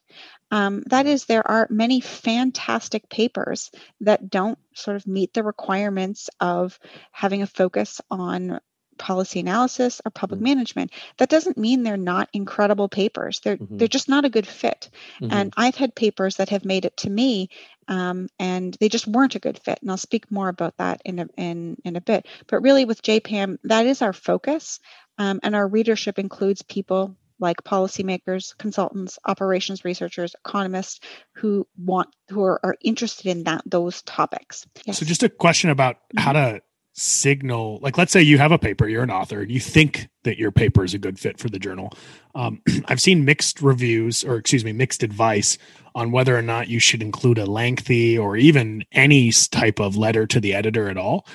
[0.50, 3.70] Um, that is, there are many fantastic papers
[4.02, 6.80] that don't sort of meet the requirements of
[7.12, 8.60] having a focus on
[8.98, 10.56] policy analysis or public mm-hmm.
[10.56, 13.78] management that doesn't mean they're not incredible papers they're mm-hmm.
[13.78, 14.90] they're just not a good fit
[15.22, 15.32] mm-hmm.
[15.32, 17.48] and i've had papers that have made it to me
[17.88, 21.20] um, and they just weren't a good fit and i'll speak more about that in
[21.20, 24.80] a, in, in a bit but really with jpam that is our focus
[25.18, 31.00] um, and our readership includes people like policymakers, consultants, operations researchers, economists
[31.34, 34.66] who want who are, are interested in that those topics.
[34.86, 35.00] Yes.
[35.00, 36.56] So just a question about how mm-hmm.
[36.56, 36.62] to
[36.98, 40.40] signal like let's say you have a paper you're an author and you think that
[40.40, 41.94] your paper is a good fit for the journal.
[42.34, 45.60] Um, i've seen mixed reviews or excuse me mixed advice
[45.94, 50.28] on whether or not you should include a lengthy or even any type of letter
[50.28, 51.26] to the editor at all.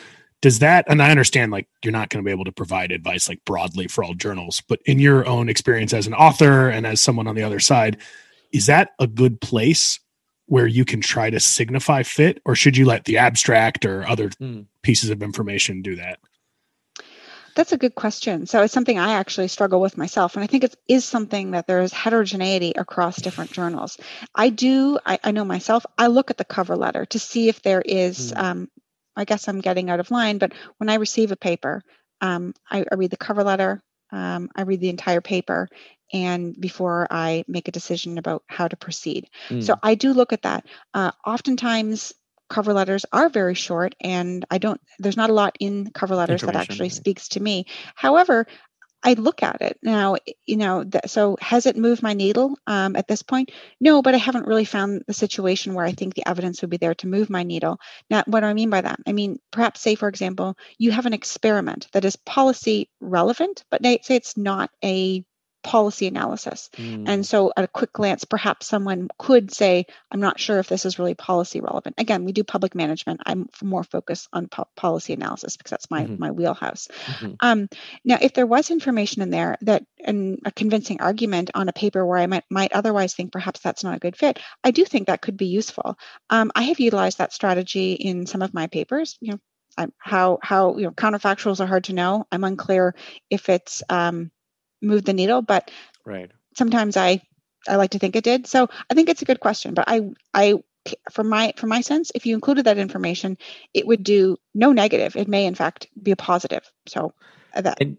[0.40, 3.28] Does that and i understand like you're not going to be able to provide advice
[3.28, 7.00] like broadly for all journals but in your own experience as an author and as
[7.00, 7.98] someone on the other side
[8.50, 10.00] is that a good place
[10.52, 14.28] where you can try to signify fit or should you let the abstract or other
[14.28, 14.66] mm.
[14.82, 16.18] pieces of information do that
[17.54, 18.46] that's a good question.
[18.46, 20.36] So it's something I actually struggle with myself.
[20.36, 23.98] And I think it is something that there is heterogeneity across different journals.
[24.34, 27.60] I do, I, I, know myself, I look at the cover letter to see if
[27.60, 28.42] there is, mm.
[28.42, 28.70] um,
[29.16, 31.82] I guess I'm getting out of line, but when I receive a paper,
[32.22, 35.68] um, I, I, read the cover letter, um, I read the entire paper,
[36.12, 39.28] and before I make a decision about how to proceed.
[39.48, 39.64] Mm.
[39.64, 40.66] So I do look at that.
[40.92, 42.12] Uh, oftentimes,
[42.48, 44.80] cover letters are very short, and I don't.
[44.98, 46.92] There's not a lot in cover letters that actually right.
[46.92, 47.66] speaks to me.
[47.94, 48.46] However,
[49.04, 52.94] I look at it now, you know, th- so has it moved my needle um,
[52.96, 53.50] at this point?
[53.80, 56.76] No, but I haven't really found the situation where I think the evidence would be
[56.76, 57.78] there to move my needle.
[58.10, 59.00] Now, what do I mean by that?
[59.06, 63.82] I mean, perhaps say, for example, you have an experiment that is policy relevant, but
[63.82, 65.24] say it's not a
[65.62, 66.70] policy analysis.
[66.76, 67.08] Mm.
[67.08, 70.84] And so, at a quick glance, perhaps someone could say, I'm not sure if this
[70.84, 71.96] is really policy relevant.
[71.98, 73.20] Again, we do public management.
[73.26, 76.16] I'm more focused on po- policy analysis because that's my, mm-hmm.
[76.18, 76.88] my wheelhouse.
[77.06, 77.34] Mm-hmm.
[77.40, 77.68] Um,
[78.04, 82.04] now, if there was information in there that, and a convincing argument on a paper
[82.04, 85.06] where I might, might otherwise think perhaps that's not a good fit, I do think
[85.06, 85.96] that could be useful.
[86.30, 89.16] Um, I have utilized that strategy in some of my papers.
[89.20, 89.38] You know,
[89.76, 92.26] I'm, how how you know counterfactuals are hard to know.
[92.30, 92.94] I'm unclear
[93.30, 94.30] if it's um,
[94.82, 95.70] move the needle, but
[96.04, 96.30] right.
[96.56, 97.22] sometimes I
[97.68, 98.46] I like to think it did.
[98.46, 100.62] So I think it's a good question, but I I
[101.10, 103.38] from my from my sense, if you included that information,
[103.72, 105.16] it would do no negative.
[105.16, 106.70] It may in fact be a positive.
[106.86, 107.14] So
[107.54, 107.78] uh, that.
[107.80, 107.96] And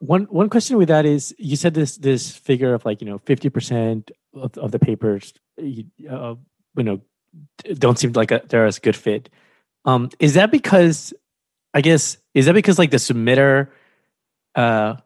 [0.00, 3.18] one one question with that is, you said this this figure of like you know
[3.18, 5.86] fifty percent of, of the papers, uh, you
[6.76, 7.00] know,
[7.74, 9.30] don't seem like a, they're as good fit.
[9.84, 11.14] Um, is that because,
[11.72, 13.68] I guess, is that because like the submitter,
[14.54, 14.96] uh,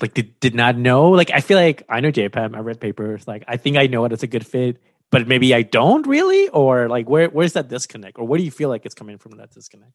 [0.00, 2.56] like did, did not know like i feel like i know JPAM.
[2.56, 4.12] i read papers like i think i know it.
[4.12, 4.80] it's a good fit
[5.10, 8.50] but maybe i don't really or like where where's that disconnect or where do you
[8.50, 9.92] feel like it's coming from that disconnect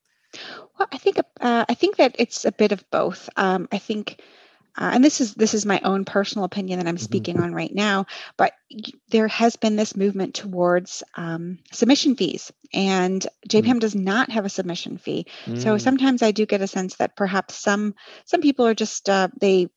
[0.77, 4.21] well i think uh, i think that it's a bit of both um, i think
[4.75, 7.03] uh, and this is this is my own personal opinion that I'm mm-hmm.
[7.03, 7.43] speaking mm-hmm.
[7.43, 8.53] on right now, but
[9.09, 14.45] there has been this movement towards um, submission fees, and JPAM mm does not have
[14.45, 15.27] a submission fee.
[15.45, 17.93] mm So sometimes I do get a sense that perhaps some
[18.25, 19.69] some people are just uh, they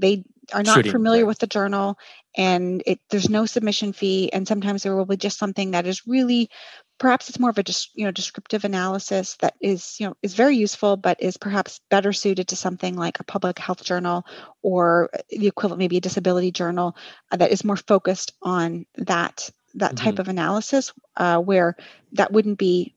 [0.00, 1.28] they are not Shooting, familiar right.
[1.28, 1.98] with the journal
[2.36, 6.06] and it, there's no submission fee and sometimes there will be just something that is
[6.06, 6.50] really
[6.98, 10.34] perhaps it's more of a just you know descriptive analysis that is you know is
[10.34, 14.24] very useful but is perhaps better suited to something like a public health journal
[14.62, 16.96] or the equivalent maybe a disability journal
[17.30, 20.20] uh, that is more focused on that that type mm-hmm.
[20.20, 21.76] of analysis uh, where
[22.12, 22.94] that wouldn't be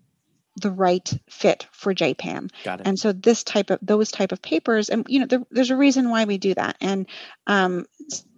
[0.56, 2.52] the right fit for JPAM.
[2.64, 2.88] Got it.
[2.88, 5.76] And so this type of those type of papers, and you know, there, there's a
[5.76, 6.78] reason why we do that.
[6.80, 7.08] And
[7.48, 7.86] um,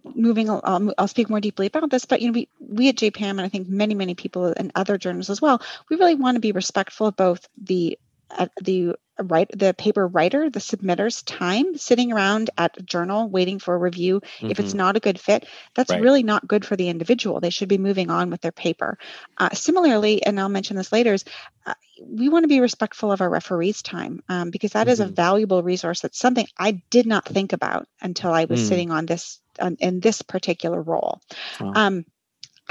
[0.03, 3.31] moving, um, I'll speak more deeply about this, but you know, we, we at JPAM,
[3.31, 6.41] and I think many, many people and other journals as well, we really want to
[6.41, 7.97] be respectful of both the
[8.35, 13.59] uh, the write the paper writer, the submitter's time sitting around at a journal waiting
[13.59, 14.19] for a review.
[14.19, 14.51] Mm-hmm.
[14.51, 14.79] If it's mm-hmm.
[14.79, 16.01] not a good fit, that's right.
[16.01, 17.39] really not good for the individual.
[17.39, 18.97] They should be moving on with their paper.
[19.37, 21.23] Uh, similarly, and I'll mention this later, is
[21.65, 24.91] uh, we want to be respectful of our referee's time um, because that mm-hmm.
[24.91, 25.13] is a mm-hmm.
[25.13, 26.01] valuable resource.
[26.01, 28.67] That's something I did not think about until I was mm.
[28.67, 31.21] sitting on this on, in this particular role.
[31.61, 31.71] Wow.
[31.75, 32.05] Um,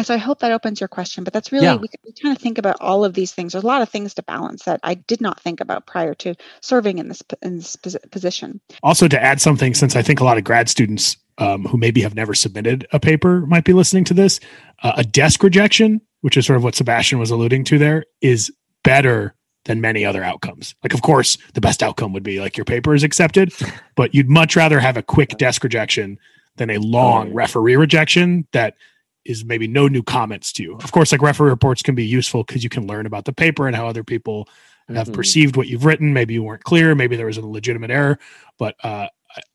[0.02, 1.76] so I hope that opens your question, but that's really, yeah.
[1.76, 3.52] we, we kind of think about all of these things.
[3.52, 6.35] There's a lot of things to balance that I did not think about prior to
[6.61, 7.76] serving in this, in this
[8.11, 8.61] position.
[8.83, 12.00] Also to add something, since I think a lot of grad students um, who maybe
[12.02, 14.40] have never submitted a paper might be listening to this,
[14.83, 18.52] uh, a desk rejection, which is sort of what Sebastian was alluding to there, is
[18.83, 20.74] better than many other outcomes.
[20.83, 23.52] Like, of course, the best outcome would be like your paper is accepted,
[23.96, 26.18] but you'd much rather have a quick desk rejection
[26.57, 28.74] than a long referee rejection that
[29.24, 30.76] is maybe no new comments to you.
[30.76, 33.66] Of course, like referee reports can be useful because you can learn about the paper
[33.66, 34.96] and how other people mm-hmm.
[34.96, 36.12] have perceived what you've written.
[36.12, 36.94] Maybe you weren't clear.
[36.94, 38.18] Maybe there was a legitimate error.
[38.58, 39.08] But uh,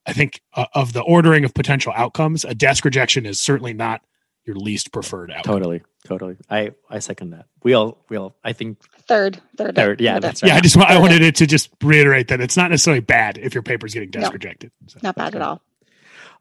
[0.05, 4.01] I think uh, of the ordering of potential outcomes, a desk rejection is certainly not
[4.45, 5.53] your least preferred outcome.
[5.53, 6.37] Totally, totally.
[6.49, 7.45] I I second that.
[7.61, 8.35] We all we all.
[8.43, 10.01] I think third, third, third.
[10.01, 10.49] Yeah, that's right.
[10.49, 13.53] Yeah, I just I wanted it to just reiterate that it's not necessarily bad if
[13.53, 14.71] your paper is getting desk no, rejected.
[14.87, 15.61] So, not bad at all.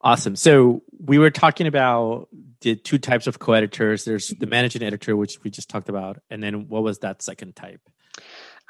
[0.00, 0.36] Awesome.
[0.36, 2.28] So we were talking about
[2.60, 4.04] the two types of co-editors.
[4.04, 7.56] There's the managing editor, which we just talked about, and then what was that second
[7.56, 7.80] type?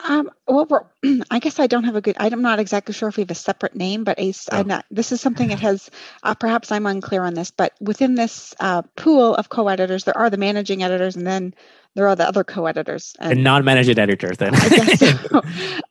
[0.07, 0.91] Um, well,
[1.31, 2.17] I guess I don't have a good.
[2.19, 4.33] I'm not exactly sure if we have a separate name, but a.
[4.53, 4.63] Oh.
[4.63, 5.91] Not, this is something that has.
[6.23, 10.31] Uh, perhaps I'm unclear on this, but within this uh, pool of co-editors, there are
[10.31, 11.55] the managing editors, and then
[11.95, 14.37] there are the other co-editors and, and non-managing editors.
[14.37, 15.43] Then I guess so.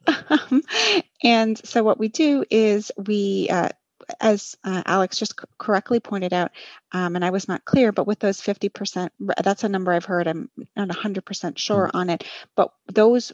[0.29, 0.61] um,
[1.23, 3.69] and so what we do is we uh,
[4.19, 6.51] as uh, Alex just c- correctly pointed out,
[6.91, 9.09] um, and I was not clear, but with those 50%,
[9.43, 10.27] that's a number I've heard.
[10.27, 11.97] I'm not 100% sure mm-hmm.
[11.97, 12.23] on it,
[12.55, 13.33] but those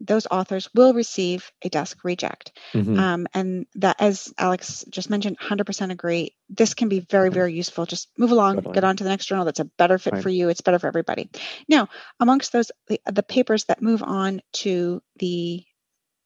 [0.00, 2.52] those authors will receive a desk reject.
[2.72, 2.98] Mm-hmm.
[2.98, 6.34] Um, and that, as Alex just mentioned, 100% agree.
[6.50, 7.86] This can be very, very useful.
[7.86, 8.74] Just move along, totally.
[8.74, 10.22] get on to the next journal that's a better fit right.
[10.22, 10.48] for you.
[10.48, 11.30] It's better for everybody.
[11.68, 11.88] Now,
[12.20, 15.64] amongst those, the, the papers that move on to the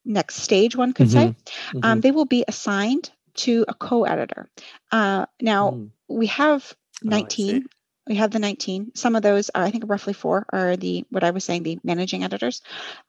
[0.04, 1.32] next stage, one could mm-hmm.
[1.32, 1.36] say,
[1.74, 2.00] um, mm-hmm.
[2.00, 4.48] they will be assigned to a co-editor.
[4.90, 5.90] Uh, now mm.
[6.08, 7.64] we have 19.
[7.64, 7.68] Oh,
[8.08, 8.92] we have the 19.
[8.94, 11.78] Some of those are, I think, roughly four are the what I was saying, the
[11.84, 12.62] managing editors.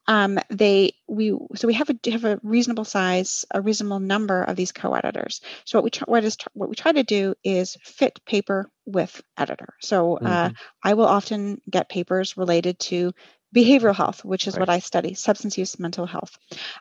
[0.08, 4.58] Um, they we so we have a have a reasonable size, a reasonable number of
[4.58, 5.42] these co-editors.
[5.64, 9.22] So what we try, what is what we try to do is fit paper with
[9.38, 9.74] editor.
[9.80, 10.54] So uh, mm-hmm.
[10.84, 13.14] I will often get papers related to
[13.56, 14.62] behavioral health, which is right.
[14.62, 16.38] what I study, substance use, mental health.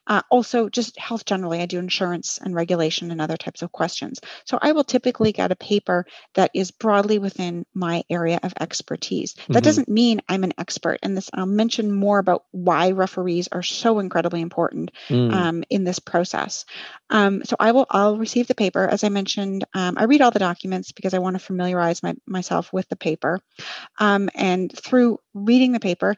[0.07, 1.61] Uh, also, just health generally.
[1.61, 4.21] I do insurance and regulation and other types of questions.
[4.45, 9.35] So I will typically get a paper that is broadly within my area of expertise.
[9.35, 9.61] That mm-hmm.
[9.61, 10.99] doesn't mean I'm an expert.
[11.03, 15.33] And this, I'll mention more about why referees are so incredibly important mm.
[15.33, 16.65] um, in this process.
[17.11, 18.87] Um, so I will, I'll receive the paper.
[18.87, 22.15] As I mentioned, um, I read all the documents because I want to familiarize my,
[22.27, 23.41] myself with the paper.
[23.99, 26.17] Um, and through reading the paper,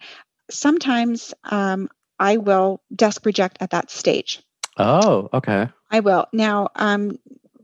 [0.50, 4.42] sometimes um, I will desk reject at that stage.
[4.76, 5.68] Oh, okay.
[5.90, 6.26] I will.
[6.32, 7.18] Now, um,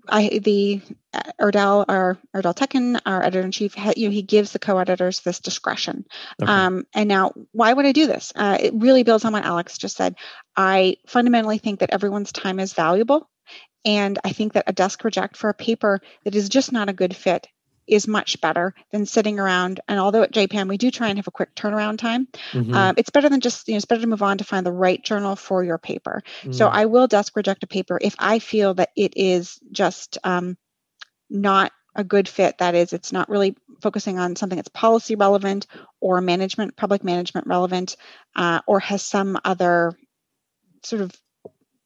[0.09, 0.81] I the
[1.13, 5.21] uh, Erdal, our Erdal Tekin, our editor in chief, you know, he gives the co-editors
[5.21, 6.05] this discretion.
[6.41, 6.51] Okay.
[6.51, 8.33] Um, and now, why would I do this?
[8.35, 10.17] Uh, it really builds on what Alex just said.
[10.57, 13.29] I fundamentally think that everyone's time is valuable,
[13.85, 16.95] and I think that a desk reject for a paper that is just not a
[16.95, 17.47] good fit
[17.87, 19.81] is much better than sitting around.
[19.89, 22.75] And although at JPAM we do try and have a quick turnaround time, mm-hmm.
[22.75, 24.73] um, it's better than just, you know, it's better to move on to find the
[24.73, 26.23] right journal for your paper.
[26.41, 26.53] Mm-hmm.
[26.53, 26.73] So mm.
[26.73, 30.57] I will desk reject a paper if I feel that it is just um,
[31.31, 32.59] not a good fit.
[32.59, 35.67] That is, it's not really focusing on something that's policy relevant
[36.01, 37.97] or management, public management relevant,
[38.35, 39.93] uh, or has some other
[40.83, 41.13] sort of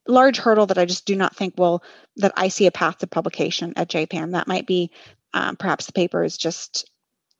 [0.08, 1.82] large hurdle that I just do not think will
[2.16, 4.32] that I see a path to publication at JPAM.
[4.32, 4.90] That might be
[5.34, 6.90] um, perhaps the paper is just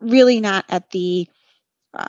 [0.00, 1.29] really not at the
[1.94, 2.07] uh,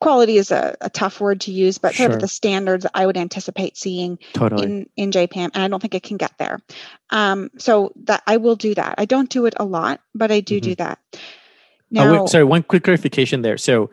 [0.00, 3.16] quality is a, a, tough word to use, but sort of the standards I would
[3.16, 4.64] anticipate seeing totally.
[4.64, 6.60] in, in JPAM, and I don't think it can get there.
[7.10, 8.96] Um, so that I will do that.
[8.98, 10.70] I don't do it a lot, but I do mm-hmm.
[10.70, 10.98] do that.
[11.90, 13.56] Now, wait, sorry, one quick clarification there.
[13.56, 13.90] So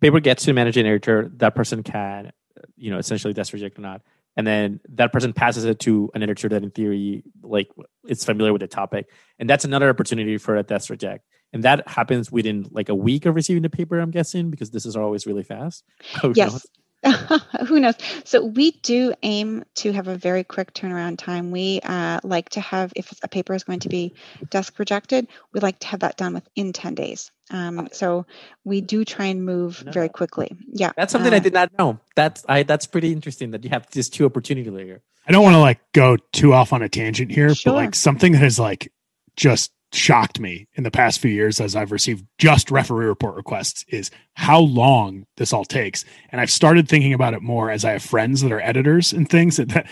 [0.00, 2.32] paper gets to managing editor, that person can,
[2.76, 4.02] you know, essentially desk reject or not
[4.36, 7.68] and then that person passes it to an editor that in theory like
[8.06, 9.08] is familiar with the topic.
[9.38, 11.24] And that's another opportunity for a desk reject.
[11.52, 14.84] And that happens within like a week of receiving the paper i'm guessing because this
[14.84, 15.84] is always really fast.
[16.22, 16.66] Oh, yes
[17.66, 17.94] Who knows?
[18.24, 21.50] So we do aim to have a very quick turnaround time.
[21.50, 24.14] We uh, like to have, if a paper is going to be
[24.50, 27.30] desk rejected, we like to have that done within 10 days.
[27.50, 28.26] Um, so
[28.64, 29.92] we do try and move no.
[29.92, 30.56] very quickly.
[30.72, 32.00] Yeah, that's something uh, I did not know.
[32.16, 32.64] That's I.
[32.64, 35.00] That's pretty interesting that you have this two opportunity layer.
[35.28, 37.72] I don't want to like go too off on a tangent here, sure.
[37.72, 38.92] but like something that is like
[39.36, 43.84] just shocked me in the past few years as I've received just referee report requests
[43.88, 46.04] is how long this all takes.
[46.30, 49.28] And I've started thinking about it more as I have friends that are editors and
[49.28, 49.86] things that, that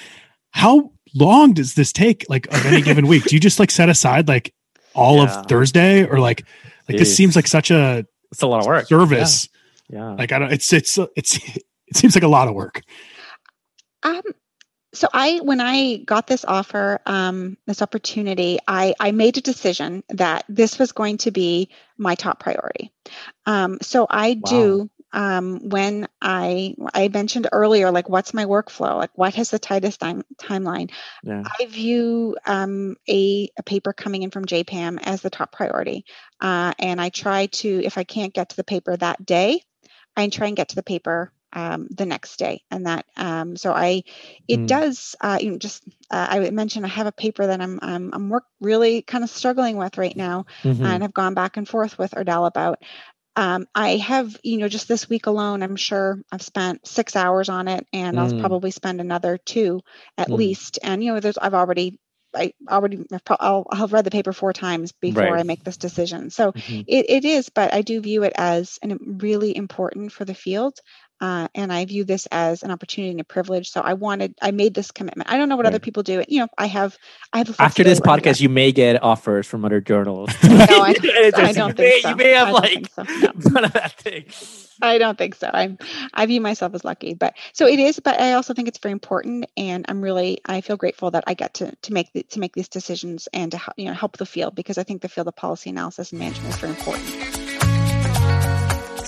[0.51, 3.25] how long does this take like of any given week?
[3.25, 4.53] Do you just like set aside like
[4.95, 5.41] all yeah.
[5.41, 6.45] of Thursday or like
[6.89, 9.49] like this seems like such a it's a lot of work service.
[9.89, 9.99] Yeah.
[9.99, 10.15] yeah.
[10.15, 11.37] Like I don't it's it's it's
[11.87, 12.83] it seems like a lot of work.
[14.03, 14.23] Um
[14.95, 20.05] so I when I got this offer, um, this opportunity, I, I made a decision
[20.11, 22.93] that this was going to be my top priority.
[23.45, 24.51] Um, so I wow.
[24.51, 29.59] do um, when I I mentioned earlier, like what's my workflow, like what has the
[29.59, 30.91] tightest time, timeline.
[31.23, 31.43] Yeah.
[31.45, 36.05] I view um, a a paper coming in from JPAM as the top priority,
[36.41, 39.63] uh, and I try to if I can't get to the paper that day,
[40.17, 43.73] I try and get to the paper um, the next day and that um, so
[43.73, 44.03] i
[44.49, 44.67] it mm.
[44.67, 48.11] does uh, you know just uh, i mentioned i have a paper that i'm i'm,
[48.13, 50.85] I'm work really kind of struggling with right now mm-hmm.
[50.85, 52.83] and i've gone back and forth with Erdal about
[53.37, 57.49] um, I have, you know, just this week alone, I'm sure I've spent six hours
[57.49, 58.21] on it, and mm.
[58.21, 59.81] I'll probably spend another two
[60.17, 60.37] at mm.
[60.37, 60.79] least.
[60.83, 61.99] And you know, there's I've already
[62.35, 65.41] I already I'll, I'll have read the paper four times before right.
[65.41, 66.31] I make this decision.
[66.31, 66.83] So mm-hmm.
[66.87, 70.79] it, it is, but I do view it as an really important for the field.
[71.25, 73.71] Uh, and I view this as an opportunity and a privilege.
[73.71, 75.31] So I wanted, I made this commitment.
[75.31, 75.73] I don't know what right.
[75.73, 76.23] other people do.
[76.29, 76.99] You know, I have,
[77.33, 77.57] I have.
[77.59, 80.29] After this podcast, you may get offers from other journals.
[80.45, 80.95] no, I,
[81.35, 82.11] I don't think so.
[82.11, 83.05] You may have like so.
[83.05, 83.33] no.
[83.53, 84.27] none of that thing.
[84.83, 85.51] I don't think so.
[85.51, 85.79] I'm,
[86.13, 88.01] I view myself as lucky, but so it is.
[88.01, 91.33] But I also think it's very important, and I'm really, I feel grateful that I
[91.33, 94.27] get to to make the, to make these decisions and to you know help the
[94.27, 97.44] field because I think the field of policy analysis and management is very important.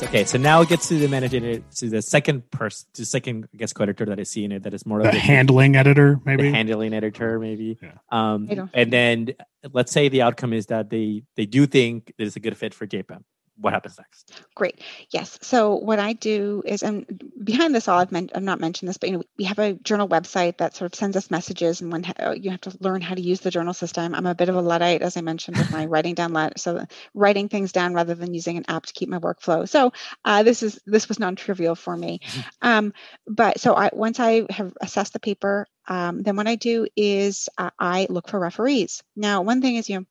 [0.02, 3.48] Okay, so now it gets to the manager, to the second person, to the second,
[3.52, 4.62] I guess, co-editor that I see in it.
[4.64, 7.78] That is more the, the handling editor, maybe the handling editor, maybe.
[7.82, 7.92] Yeah.
[8.10, 9.34] Um, and then
[9.72, 12.74] let's say the outcome is that they they do think that it's a good fit
[12.74, 13.22] for JPAM
[13.58, 14.42] what happens next?
[14.54, 14.80] Great.
[15.10, 15.38] Yes.
[15.40, 17.06] So what I do is, and
[17.42, 19.72] behind this all, I've, men- I've not mentioned this, but you know, we have a
[19.74, 23.00] journal website that sort of sends us messages, and when uh, you have to learn
[23.00, 24.14] how to use the journal system.
[24.14, 26.84] I'm a bit of a luddite, as I mentioned, with my writing down let so
[27.14, 29.68] writing things down rather than using an app to keep my workflow.
[29.68, 29.92] So
[30.24, 32.20] uh, this is this was non-trivial for me.
[32.62, 32.94] Um,
[33.26, 37.48] but so I once I have assessed the paper, um, then what I do is
[37.58, 39.02] uh, I look for referees.
[39.14, 40.06] Now, one thing is, you know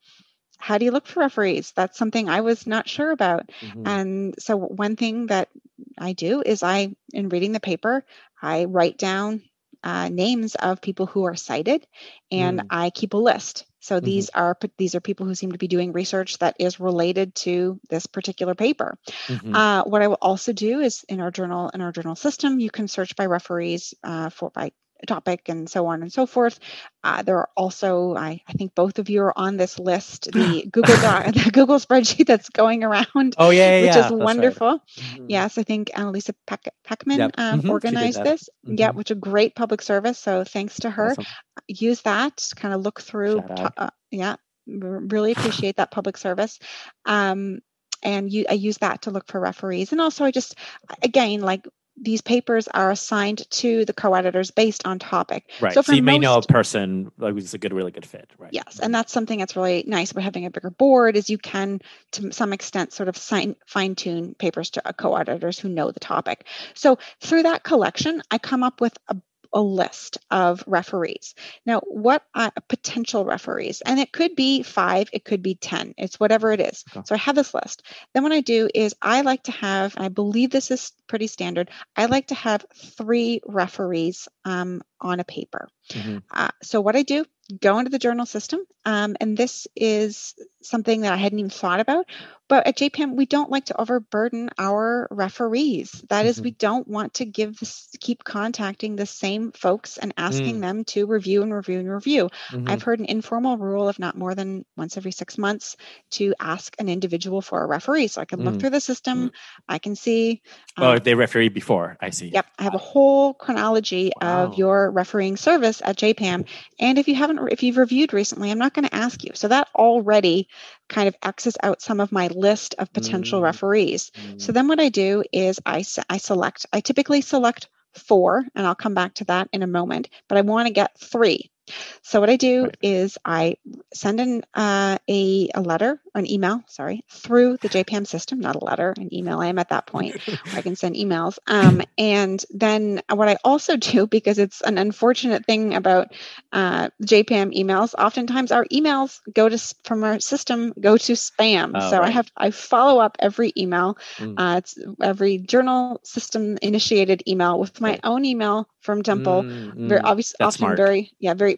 [0.58, 1.74] how do you look for referees?
[1.76, 3.52] That's something I was not sure about.
[3.62, 3.88] Mm-hmm.
[3.88, 5.50] And so one thing that
[5.98, 8.04] I do is I, in reading the paper,
[8.42, 9.44] I write down
[9.84, 11.86] uh, names of people who are cited,
[12.32, 12.66] and mm.
[12.72, 13.66] I keep a list.
[13.80, 14.06] So mm-hmm.
[14.06, 17.80] these are these are people who seem to be doing research that is related to
[17.88, 18.98] this particular paper.
[19.28, 19.56] Mm-hmm.
[19.56, 22.72] Uh, what I will also do is in our journal in our journal system, you
[22.72, 24.72] can search by referees uh, for by
[25.08, 26.60] topic and so on and so forth.
[27.04, 30.66] Uh, there are also, I, I, think both of you are on this list, the
[30.72, 33.36] Google Doc, the Google spreadsheet that's going around.
[33.38, 34.68] Oh yeah, yeah which yeah, is wonderful.
[34.68, 34.80] Right.
[34.98, 35.26] Mm-hmm.
[35.30, 37.32] Yes, I think Analisa Peck- Packham yep.
[37.38, 37.70] um, mm-hmm.
[37.70, 38.50] organized this.
[38.66, 38.76] Mm-hmm.
[38.78, 40.18] Yeah, which is a great public service.
[40.18, 41.12] So thanks to her.
[41.12, 41.26] Awesome.
[41.68, 43.40] Use that, kind of look through.
[43.40, 44.36] uh, yeah,
[44.68, 46.60] really appreciate that public service.
[47.06, 47.60] Um,
[48.04, 49.92] and you, I use that to look for referees.
[49.92, 50.56] And also, I just,
[51.02, 51.68] again, like
[51.98, 55.50] these papers are assigned to the co-editors based on topic.
[55.62, 55.74] Right.
[55.74, 58.30] So, so you most, may know a person like who's a good, really good fit.
[58.38, 58.52] Right.
[58.52, 58.86] Yes, mm-hmm.
[58.86, 61.80] and that's something that's really nice about having a bigger board is you can,
[62.12, 66.46] to some extent, sort of fine tune papers to co-editors who know the topic.
[66.74, 69.16] So through that collection, I come up with a
[69.56, 71.34] a list of referees.
[71.66, 73.82] Now, what are potential referees?
[73.82, 76.84] And it could be five, it could be 10, it's whatever it is.
[76.92, 77.02] Okay.
[77.06, 77.82] So I have this list.
[78.14, 81.72] Then what I do is I like to have, I believe this is pretty standard,
[81.96, 85.70] I like to have three referees um, on a paper.
[85.92, 86.18] Mm-hmm.
[86.30, 87.24] Uh, so what I do,
[87.62, 91.80] go into the journal system, um, and this is something that I hadn't even thought
[91.80, 92.08] about.
[92.48, 95.92] But at JPM, we don't like to overburden our referees.
[96.10, 96.28] That mm-hmm.
[96.28, 100.62] is, we don't want to give this, keep contacting the same folks and asking mm.
[100.62, 102.30] them to review and review and review.
[102.52, 102.70] Mm-hmm.
[102.70, 105.76] I've heard an informal rule of not more than once every six months
[106.12, 108.08] to ask an individual for a referee.
[108.08, 108.60] So I can look mm.
[108.60, 109.32] through the system, mm.
[109.68, 110.44] I can see.
[110.78, 112.28] Um, oh, they referee before, I see.
[112.28, 114.46] Yep, I have a whole chronology wow.
[114.46, 116.48] of your refereeing service at JPAM.
[116.80, 119.32] And if you haven't, if you've reviewed recently, I'm not going to ask you.
[119.34, 120.48] So that already
[120.88, 123.44] kind of X's out some of my list of potential mm.
[123.44, 124.12] referees.
[124.12, 124.42] Mm.
[124.42, 128.76] So then what I do is I, I select, I typically select four, and I'll
[128.76, 131.52] come back to that in a moment, but I want to get three.
[132.02, 132.78] So what I do right.
[132.82, 133.58] is I
[133.94, 138.64] send in uh, a, a letter, an email, sorry, through the JPAM system, not a
[138.64, 139.40] letter, an email.
[139.40, 140.18] I am at that point
[140.54, 141.40] I can send emails.
[141.48, 146.14] Um, and then what I also do, because it's an unfortunate thing about
[146.52, 151.72] uh, JPAM emails, oftentimes our emails go to from our system go to spam.
[151.76, 152.08] Oh, so right.
[152.08, 153.98] I have I follow up every email.
[154.18, 154.36] Mm.
[154.38, 158.00] Uh, it's every journal system initiated email with my right.
[158.04, 159.44] own email from Temple.
[159.44, 160.06] Mm, very mm.
[160.06, 160.78] obviously, often smart.
[160.78, 161.55] very yeah very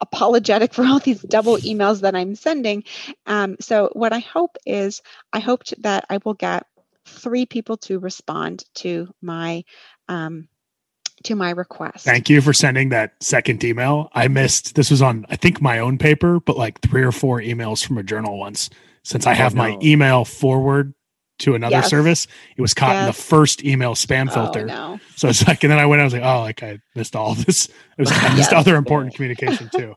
[0.00, 2.84] apologetic for all these double emails that I'm sending.
[3.26, 5.02] Um, so what I hope is
[5.32, 6.66] I hope that I will get
[7.04, 9.64] three people to respond to my
[10.08, 10.48] um,
[11.24, 12.04] to my request.
[12.04, 14.08] Thank you for sending that second email.
[14.14, 17.40] I missed this was on I think my own paper, but like three or four
[17.40, 18.70] emails from a journal once.
[19.02, 19.62] Since I oh, have oh, no.
[19.62, 20.94] my email forward
[21.40, 21.90] to another yes.
[21.90, 22.26] service,
[22.56, 23.00] it was caught yes.
[23.02, 24.62] in the first email spam oh, filter.
[24.62, 25.00] Oh, no.
[25.16, 27.34] So it's like, and then I went, I was like, oh, like I missed all
[27.34, 27.68] this.
[27.98, 29.94] It was I missed other important communication too.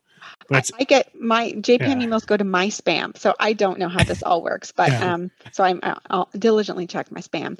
[0.49, 1.95] But I, I, get my JPAM yeah.
[1.95, 4.73] emails go to my spam, so I don't know how this all works.
[4.73, 5.13] But yeah.
[5.13, 5.79] um, so I'm
[6.09, 7.57] I'll diligently check my spam.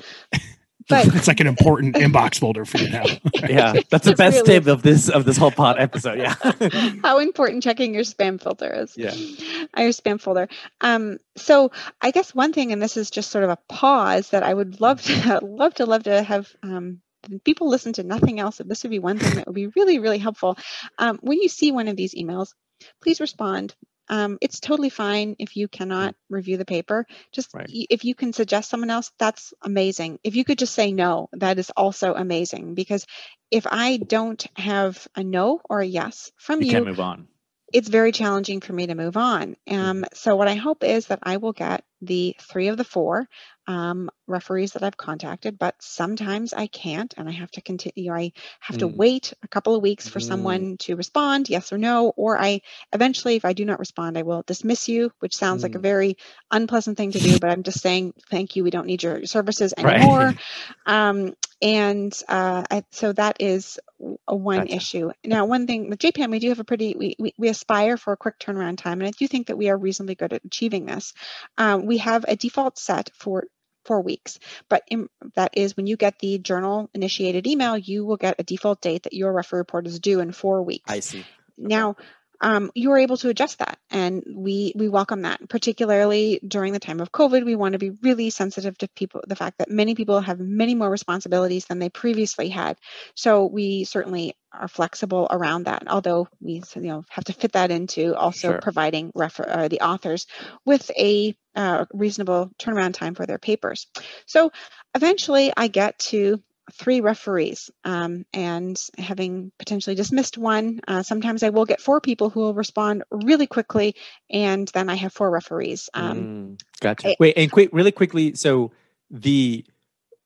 [0.88, 3.05] But it's like an important inbox folder for you now.
[3.34, 6.19] yeah, that's the best really tip of this of this whole pod episode.
[6.19, 6.36] Yeah,
[7.03, 8.97] how important checking your spam filter is.
[8.97, 10.47] Yeah, your spam folder.
[10.81, 11.71] Um, so
[12.01, 14.81] I guess one thing, and this is just sort of a pause that I would
[14.81, 17.01] love to love to love to have um,
[17.43, 19.99] people listen to nothing else, if this would be one thing that would be really,
[19.99, 20.57] really helpful.
[20.97, 22.53] Um, when you see one of these emails,
[23.01, 23.75] please respond
[24.10, 27.06] um, it's totally fine if you cannot review the paper.
[27.32, 27.68] Just right.
[27.70, 30.20] if you can suggest someone else, that's amazing.
[30.24, 32.74] If you could just say no, that is also amazing.
[32.74, 33.06] Because
[33.51, 37.28] if I don't have a no or a yes from you, you can't move on
[37.74, 39.56] it's very challenging for me to move on.
[39.70, 43.28] Um, so what I hope is that I will get the three of the four
[43.68, 48.12] um, referees that I've contacted, but sometimes I can't, and I have to continue.
[48.12, 48.80] I have mm.
[48.80, 50.28] to wait a couple of weeks for mm.
[50.28, 54.24] someone to respond, yes or no, or I eventually, if I do not respond, I
[54.24, 55.64] will dismiss you, which sounds mm.
[55.64, 55.84] like a mm.
[55.84, 56.18] very
[56.51, 57.39] unpleasant thing to do.
[57.39, 58.64] But I'm just saying, thank you.
[58.64, 60.34] We don't need your services anymore.
[60.36, 60.38] Right.
[60.86, 63.80] Um, and uh, I, so that is
[64.28, 64.76] a one gotcha.
[64.76, 65.12] issue.
[65.24, 68.12] Now, one thing with JPAM, we do have a pretty we, we, we aspire for
[68.12, 70.86] a quick turnaround time, and I do think that we are reasonably good at achieving
[70.86, 71.14] this.
[71.58, 73.46] Um, we have a default set for
[73.86, 74.39] four weeks.
[74.70, 78.44] But in, that is when you get the journal initiated email, you will get a
[78.44, 80.91] default date that your referee report is due in four weeks.
[80.91, 81.26] I see.
[81.58, 81.96] Now,
[82.44, 83.80] um, you are able to adjust that.
[83.89, 87.46] And we we welcome that particularly during the time of covid.
[87.46, 90.76] We want to be really sensitive to people the fact that many people have many
[90.76, 92.78] more responsibilities than they previously had.
[93.16, 97.72] So we certainly are flexible around that although we you know have to fit that
[97.72, 98.60] into also sure.
[98.60, 100.28] providing refer- uh, the authors
[100.66, 103.88] with a uh, reasonable turnaround time for their papers.
[104.26, 104.52] So
[104.96, 106.41] eventually i get to
[106.80, 112.30] three referees um, and having potentially dismissed one uh, sometimes i will get four people
[112.30, 113.95] who will respond really quickly
[114.30, 117.09] and then i have four referees um, mm, gotcha.
[117.09, 118.71] I, wait and quick really quickly so
[119.09, 119.65] the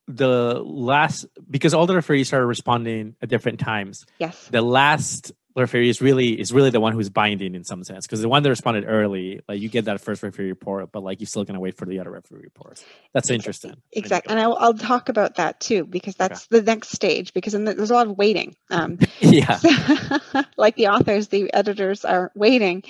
[0.08, 4.06] the last because all the referees are responding at different times.
[4.20, 4.48] Yes.
[4.48, 8.22] The last referee is really is really the one who's binding in some sense because
[8.22, 11.28] the one that responded early, like you get that first referee report, but like you're
[11.28, 12.86] still gonna wait for the other referee reports.
[13.14, 13.76] That's interesting.
[13.92, 16.60] Exactly, and I'll, I'll talk about that too because that's okay.
[16.60, 17.34] the next stage.
[17.34, 18.56] Because the, there's a lot of waiting.
[18.70, 19.60] Um, yeah,
[20.58, 22.84] like the authors, the editors are waiting.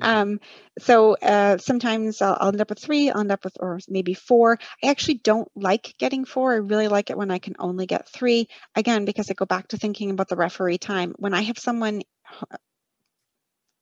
[0.00, 0.40] Um,
[0.78, 4.14] so uh, sometimes I'll, I'll, end up with three, I'll end up with, or maybe
[4.14, 4.58] four.
[4.82, 6.52] I actually don't like getting four.
[6.52, 8.48] I really like it when I can only get three.
[8.76, 11.14] Again, because I go back to thinking about the referee time.
[11.18, 12.02] When I have someone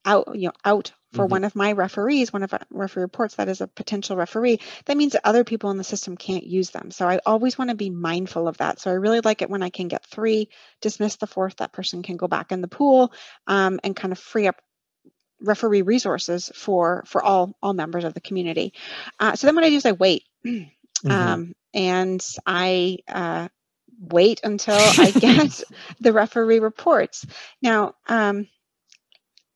[0.05, 1.33] out, you know, out for mm-hmm.
[1.33, 4.97] one of my referees, one of our referee reports that is a potential referee, that
[4.97, 6.91] means that other people in the system can't use them.
[6.91, 8.81] So I always want to be mindful of that.
[8.81, 10.49] So I really like it when I can get three,
[10.81, 13.13] dismiss the fourth, that person can go back in the pool
[13.47, 14.61] um, and kind of free up
[15.43, 18.75] referee resources for for all all members of the community.
[19.19, 21.11] Uh, so then what I do is I wait, mm-hmm.
[21.11, 23.49] um, and I uh,
[23.99, 25.63] wait until I get
[26.01, 27.27] the referee reports.
[27.63, 27.95] Now.
[28.07, 28.49] Um,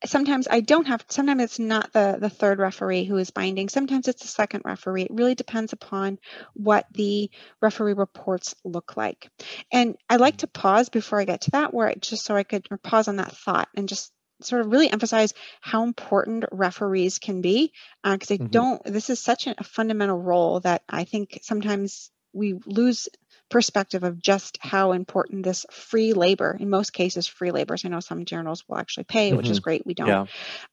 [0.07, 3.69] sometimes I don't have sometimes it's not the the third referee who is binding.
[3.69, 5.03] Sometimes it's the second referee.
[5.03, 6.19] It really depends upon
[6.55, 7.31] what the
[7.61, 9.31] referee reports look like.
[9.73, 12.43] And I like to pause before I get to that where I, just so I
[12.43, 17.41] could pause on that thought and just sort of really emphasize how important referees can
[17.41, 18.47] be because uh, I mm-hmm.
[18.47, 23.09] don't this is such a, a fundamental role that I think sometimes we lose
[23.55, 27.89] perspective of just how important this free labor in most cases free labor so i
[27.89, 29.37] know some journals will actually pay mm-hmm.
[29.37, 29.63] which is mm-hmm.
[29.63, 30.25] great we don't yeah.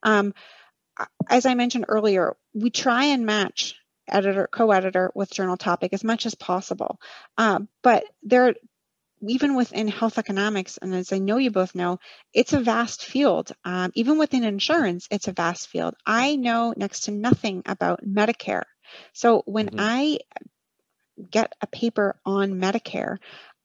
[0.01, 0.33] um,
[1.29, 3.75] as i mentioned earlier we try and match
[4.07, 6.99] editor co-editor with journal topic as much as possible
[7.37, 8.55] uh, but there
[9.27, 11.99] even within health economics, and as I know you both know,
[12.33, 13.51] it's a vast field.
[13.63, 15.93] Um, even within insurance, it's a vast field.
[16.07, 18.63] I know next to nothing about Medicare.
[19.13, 19.79] So when mm-hmm.
[19.79, 20.17] I
[21.29, 23.17] get a paper on Medicare,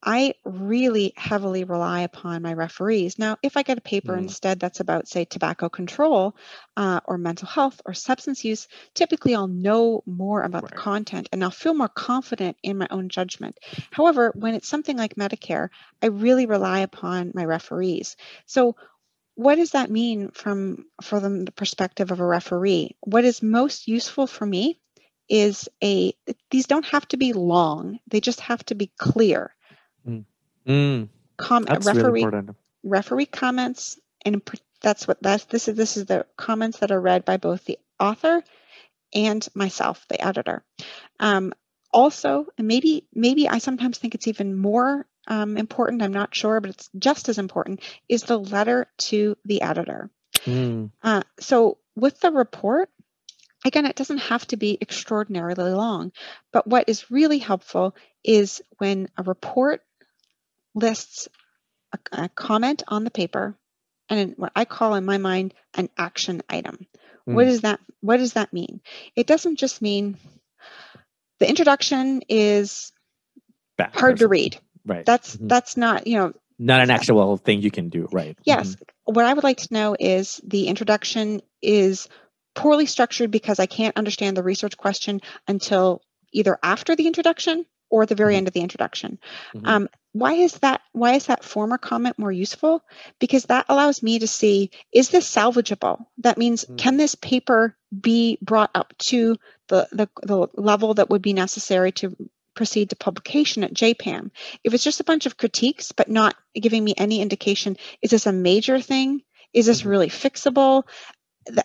[0.03, 3.19] I really heavily rely upon my referees.
[3.19, 4.19] Now, if I get a paper mm.
[4.19, 6.37] instead that's about, say, tobacco control
[6.77, 10.71] uh, or mental health or substance use, typically I'll know more about right.
[10.71, 13.59] the content and I'll feel more confident in my own judgment.
[13.91, 18.17] However, when it's something like Medicare, I really rely upon my referees.
[18.47, 18.77] So,
[19.35, 22.97] what does that mean from from the perspective of a referee?
[23.01, 24.81] What is most useful for me
[25.29, 26.15] is a
[26.51, 29.55] these don't have to be long; they just have to be clear.
[30.07, 30.25] Mm.
[30.67, 31.09] Mm.
[31.37, 32.49] Com- that's referee really
[32.83, 34.43] referee comments, and
[34.81, 35.77] that's what that's this is.
[35.77, 38.43] This is the comments that are read by both the author
[39.15, 40.65] and myself, the editor.
[41.21, 41.53] Um,
[41.93, 46.03] also, maybe maybe I sometimes think it's even more um, important.
[46.03, 47.81] I'm not sure, but it's just as important.
[48.09, 50.11] Is the letter to the editor.
[50.45, 50.91] Mm.
[51.03, 52.91] Uh, so with the report,
[53.67, 56.13] again, it doesn't have to be extraordinarily long,
[56.53, 57.95] but what is really helpful
[58.25, 59.83] is when a report
[60.75, 61.29] lists
[61.93, 63.57] a, a comment on the paper
[64.09, 66.87] and what I call in my mind an action item.
[67.29, 67.35] Mm.
[67.35, 68.81] What does that what does that mean?
[69.17, 70.17] It doesn't just mean
[71.41, 72.93] the introduction is
[73.79, 74.59] hard to read.
[74.85, 75.05] Right.
[75.05, 75.49] That's mm-hmm.
[75.49, 78.39] that's not, you know, not an actual thing you can do, right?
[78.45, 78.77] Yes.
[78.77, 79.15] Mm-hmm.
[79.15, 82.09] What I would like to know is the introduction is
[82.57, 86.03] poorly structured because I can't understand the research question until
[86.33, 88.39] either after the introduction or at the very mm-hmm.
[88.39, 89.19] end of the introduction.
[89.55, 89.67] Mm-hmm.
[89.67, 90.81] Um, why is that?
[90.93, 92.83] Why is that former comment more useful?
[93.19, 96.07] Because that allows me to see is this salvageable?
[96.19, 96.77] That means mm-hmm.
[96.77, 99.37] can this paper be brought up to
[99.69, 102.17] the, the the level that would be necessary to
[102.55, 104.31] proceed to publication at JPAM?
[104.65, 108.27] If it's just a bunch of critiques but not giving me any indication, is this
[108.27, 109.23] a major thing?
[109.53, 109.89] Is this mm-hmm.
[109.91, 110.85] really fixable?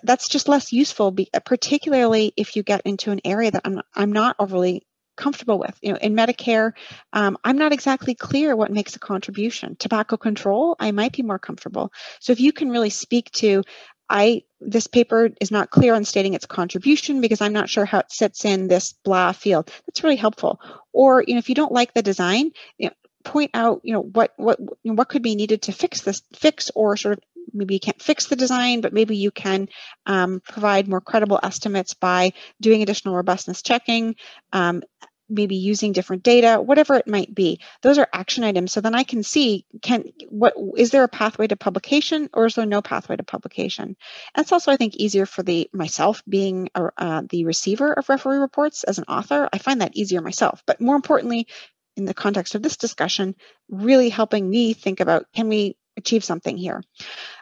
[0.03, 1.15] That's just less useful,
[1.45, 4.85] particularly if you get into an area that I'm I'm not overly
[5.17, 5.77] comfortable with.
[5.81, 6.73] You know, in Medicare,
[7.13, 9.75] um, I'm not exactly clear what makes a contribution.
[9.75, 11.91] Tobacco control, I might be more comfortable.
[12.19, 13.63] So if you can really speak to,
[14.09, 17.99] I this paper is not clear on stating its contribution because I'm not sure how
[17.99, 19.71] it sits in this blah field.
[19.87, 20.59] That's really helpful.
[20.91, 24.01] Or you know, if you don't like the design, you know, point out you know
[24.01, 27.23] what what what could be needed to fix this fix or sort of
[27.53, 29.67] maybe you can't fix the design, but maybe you can
[30.05, 34.15] um, provide more credible estimates by doing additional robustness checking,
[34.53, 34.83] um,
[35.31, 37.59] maybe using different data, whatever it might be.
[37.81, 38.71] Those are action items.
[38.71, 42.55] So then I can see can what is there a pathway to publication or is
[42.55, 43.95] there no pathway to publication?
[44.35, 48.37] That's also I think easier for the myself being a, uh, the receiver of referee
[48.37, 49.47] reports as an author.
[49.51, 50.63] I find that easier myself.
[50.67, 51.47] But more importantly,
[51.95, 53.35] in the context of this discussion,
[53.69, 56.83] really helping me think about can we achieve something here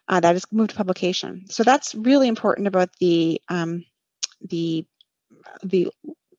[0.08, 1.46] uh, that is moved to publication.
[1.50, 3.86] So that's really important about the um,
[4.42, 4.86] the
[5.64, 5.90] the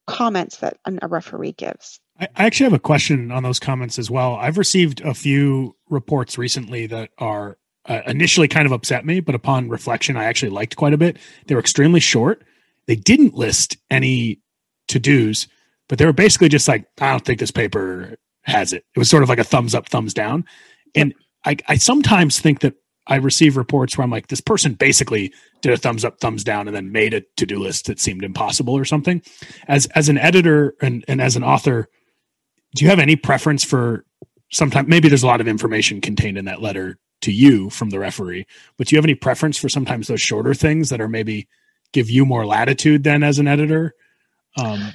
[0.07, 2.01] comments that a referee gives.
[2.19, 4.35] I actually have a question on those comments as well.
[4.35, 7.57] I've received a few reports recently that are
[7.87, 11.17] uh, initially kind of upset me, but upon reflection, I actually liked quite a bit.
[11.47, 12.43] They were extremely short.
[12.87, 14.41] They didn't list any
[14.89, 15.47] to dos,
[15.89, 18.85] but they were basically just like, I don't think this paper has it.
[18.95, 20.45] It was sort of like a thumbs up, thumbs down.
[20.95, 21.15] And
[21.45, 22.75] I, I sometimes think that
[23.07, 25.33] I receive reports where I'm like, this person basically
[25.63, 28.23] did a thumbs up, thumbs down, and then made a to do list that seemed
[28.23, 29.23] impossible or something.
[29.69, 31.89] As as an editor and, and as an author,
[32.75, 34.05] do you have any preference for
[34.53, 37.99] sometimes maybe there's a lot of information contained in that letter to you from the
[37.99, 41.49] referee, but do you have any preference for sometimes those shorter things that are maybe
[41.93, 43.95] give you more latitude than as an editor?
[44.57, 44.95] Um,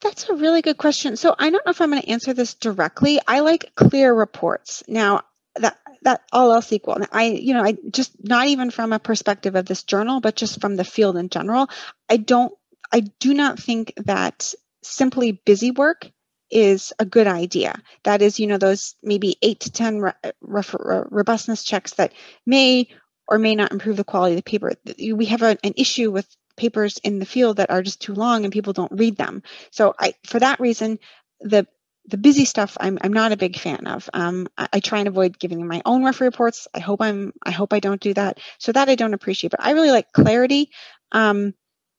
[0.00, 1.16] that's a really good question.
[1.16, 3.20] So I don't know if I'm going to answer this directly.
[3.26, 4.82] I like clear reports.
[4.86, 5.22] Now,
[5.56, 6.98] that that all else equal.
[7.12, 10.60] I, you know, I just not even from a perspective of this journal, but just
[10.60, 11.68] from the field in general,
[12.08, 12.52] I don't,
[12.92, 16.10] I do not think that simply busy work
[16.50, 17.80] is a good idea.
[18.04, 22.12] That is, you know, those maybe eight to 10 re- re- robustness checks that
[22.46, 22.88] may
[23.26, 24.72] or may not improve the quality of the paper.
[25.14, 28.44] We have a, an issue with papers in the field that are just too long
[28.44, 29.42] and people don't read them.
[29.70, 30.98] So I, for that reason,
[31.40, 31.66] the
[32.06, 34.08] the busy stuff I'm, I'm not a big fan of.
[34.12, 36.68] Um, I, I, try and avoid giving my own referee reports.
[36.74, 38.38] I hope I'm I hope I don't do that.
[38.58, 39.50] So that I don't appreciate.
[39.50, 40.70] But I really like clarity.
[41.12, 41.54] Um,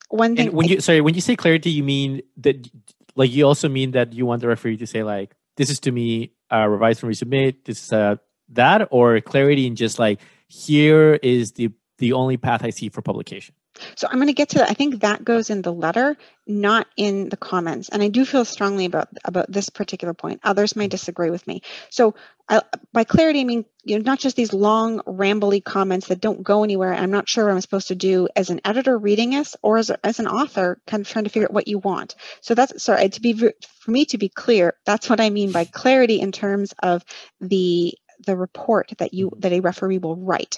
[0.10, 0.48] one thing.
[0.48, 2.70] And when I, you sorry, when you say clarity, you mean that
[3.16, 5.92] like you also mean that you want the referee to say like this is to
[5.92, 7.66] me uh, revised from resubmit.
[7.66, 8.18] This is uh,
[8.50, 13.02] that or clarity in just like here is the the only path I see for
[13.02, 13.56] publication.
[13.96, 14.70] So I'm going to get to that.
[14.70, 16.18] I think that goes in the letter,
[16.48, 17.90] not in the comments.
[17.90, 20.42] And I do feel strongly about about this particular point.
[20.44, 21.62] Others may disagree with me.
[21.90, 22.16] So
[22.48, 22.62] I,
[22.94, 26.64] by clarity, I mean you know not just these long, rambly comments that don't go
[26.64, 26.94] anywhere.
[26.94, 29.90] I'm not sure what I'm supposed to do as an editor reading this, or as,
[30.04, 32.16] as an author, kind of trying to figure out what you want.
[32.42, 34.76] So that's sorry to be for me to be clear.
[34.86, 37.04] That's what I mean by clarity in terms of
[37.42, 37.94] the
[38.26, 40.58] the report that you that a referee will write.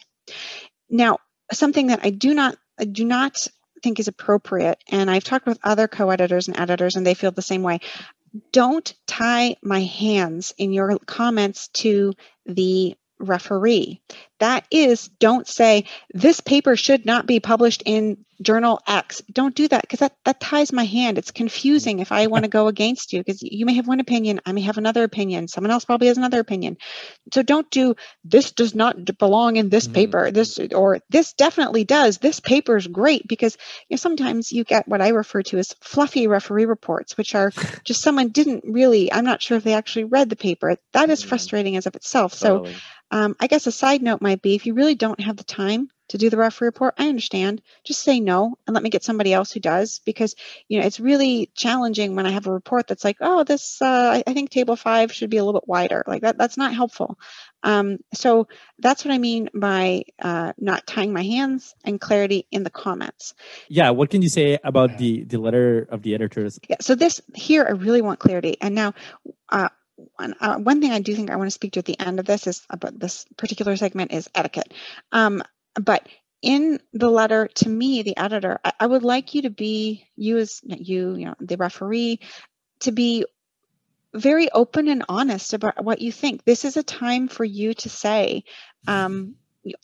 [0.90, 1.18] Now,
[1.52, 3.48] something that I do not I do not
[3.84, 7.32] think is appropriate, and I've talked with other co editors and editors, and they feel
[7.32, 7.80] the same way.
[8.52, 12.14] Don't tie my hands in your comments to
[12.46, 14.02] the referee.
[14.40, 19.22] That is, don't say this paper should not be published in journal X.
[19.32, 21.18] Don't do that because that, that ties my hand.
[21.18, 24.42] It's confusing if I want to go against you because you may have one opinion,
[24.46, 26.78] I may have another opinion, someone else probably has another opinion.
[27.34, 29.96] So don't do this does not belong in this mm-hmm.
[29.96, 30.32] paper.
[30.32, 32.18] This or this definitely does.
[32.18, 33.58] This paper is great because
[33.90, 37.52] you know sometimes you get what I refer to as fluffy referee reports, which are
[37.84, 39.12] just someone didn't really.
[39.12, 40.78] I'm not sure if they actually read the paper.
[40.94, 41.30] That is mm-hmm.
[41.30, 42.38] frustrating as of itself.
[42.40, 42.74] Totally.
[42.74, 42.80] So
[43.10, 45.90] um, I guess a side note might be if you really don't have the time
[46.10, 47.62] to do the referee report, I understand.
[47.86, 50.36] Just say no and let me get somebody else who does because
[50.68, 54.22] you know it's really challenging when I have a report that's like, oh, this uh,
[54.26, 56.04] I think table five should be a little bit wider.
[56.06, 57.18] Like that, that's not helpful.
[57.64, 58.48] Um, so
[58.80, 63.34] that's what I mean by uh, not tying my hands and clarity in the comments.
[63.70, 66.60] Yeah, what can you say about the the letter of the editors?
[66.70, 68.94] Yeah, so this here I really want clarity, and now.
[69.50, 69.70] Uh,
[70.16, 72.20] one, uh, one thing I do think I want to speak to at the end
[72.20, 74.74] of this is about this particular segment is etiquette.
[75.12, 75.44] Um,
[75.76, 76.08] but
[76.42, 80.38] in the letter to me, the editor, I, I would like you to be you
[80.38, 82.20] as you, you know, the referee,
[82.82, 83.26] to be
[84.14, 86.44] very open and honest about what you think.
[86.44, 88.44] This is a time for you to say,
[88.88, 89.36] um,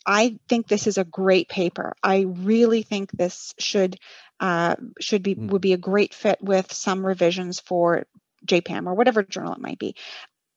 [0.06, 1.94] I think this is a great paper.
[2.02, 3.98] I really think this should
[4.40, 5.48] uh, should be hmm.
[5.48, 8.06] would be a great fit with some revisions for
[8.46, 9.94] JPAM or whatever journal it might be.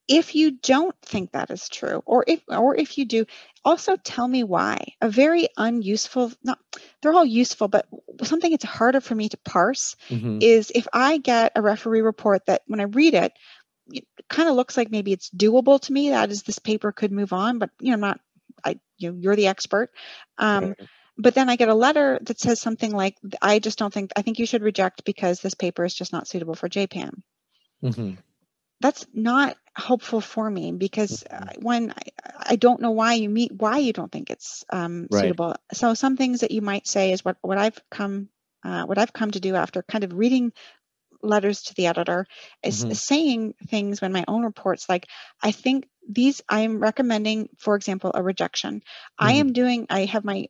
[0.06, 3.26] If you don't think that is true, or if or if you do,
[3.62, 4.94] also tell me why.
[5.02, 6.58] A very unuseful, not
[7.02, 7.86] they're all useful, but
[8.22, 10.38] something it's harder for me to parse mm-hmm.
[10.40, 13.32] is if I get a referee report that when I read it,
[13.92, 16.10] it kind of looks like maybe it's doable to me.
[16.10, 18.20] That is, this paper could move on, but you know, I'm not.
[18.64, 19.90] I you know, you're the expert.
[20.38, 20.74] Um,
[21.20, 24.12] But then I get a letter that says something like, "I just don't think.
[24.14, 27.22] I think you should reject because this paper is just not suitable for JPAM."
[27.82, 28.14] Mm-hmm.
[28.80, 31.44] That's not helpful for me because mm-hmm.
[31.44, 35.06] uh, when I, I, don't know why you meet why you don't think it's um,
[35.10, 35.22] right.
[35.22, 35.56] suitable.
[35.72, 38.28] So some things that you might say is what what I've come
[38.64, 40.52] uh, what I've come to do after kind of reading
[41.22, 42.26] letters to the editor
[42.62, 42.92] is mm-hmm.
[42.92, 45.06] saying things when my own reports like
[45.42, 48.76] I think these I am recommending, for example, a rejection.
[48.80, 49.26] Mm-hmm.
[49.26, 50.48] I am doing I have my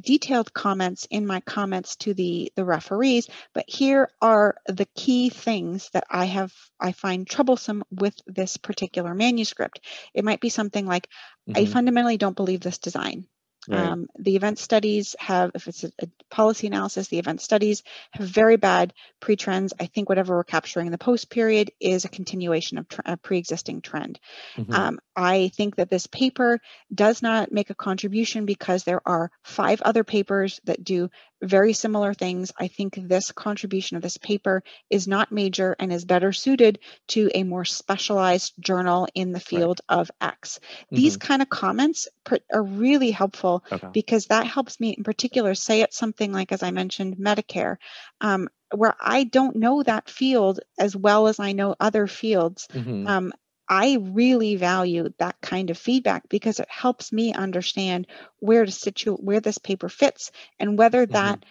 [0.00, 5.90] detailed comments in my comments to the the referees but here are the key things
[5.92, 9.80] that i have i find troublesome with this particular manuscript
[10.14, 11.08] it might be something like
[11.48, 11.60] mm-hmm.
[11.60, 13.26] i fundamentally don't believe this design
[13.68, 13.80] Right.
[13.80, 18.26] Um, the event studies have, if it's a, a, policy analysis, the event studies have
[18.26, 19.72] very bad pre trends.
[19.78, 23.16] I think whatever we're capturing in the post period is a continuation of tr- a
[23.16, 24.18] pre existing trend.
[24.56, 24.72] Mm-hmm.
[24.72, 26.60] Um, I think that this paper
[26.92, 31.10] does not make a contribution because there are five other papers that do
[31.44, 32.52] very similar things.
[32.58, 36.78] I think this contribution of this paper is not major and is better suited
[37.08, 39.98] to a more specialized journal in the field right.
[39.98, 40.58] of X.
[40.58, 40.96] Mm-hmm.
[40.96, 42.08] These kind of comments
[42.52, 43.88] are really helpful okay.
[43.92, 47.76] because that helps me in particular say it something like, as I mentioned, Medicare.
[48.20, 52.66] Um, where I don't know that field as well as I know other fields.
[52.72, 53.06] Mm-hmm.
[53.06, 53.32] Um,
[53.68, 58.06] I really value that kind of feedback because it helps me understand
[58.38, 61.12] where to situate where this paper fits and whether mm-hmm.
[61.12, 61.44] that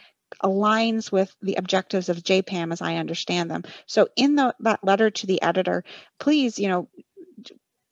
[0.44, 3.64] aligns with the objectives of JPAM as I understand them.
[3.86, 5.84] So in the, that letter to the editor,
[6.20, 6.90] please, you know,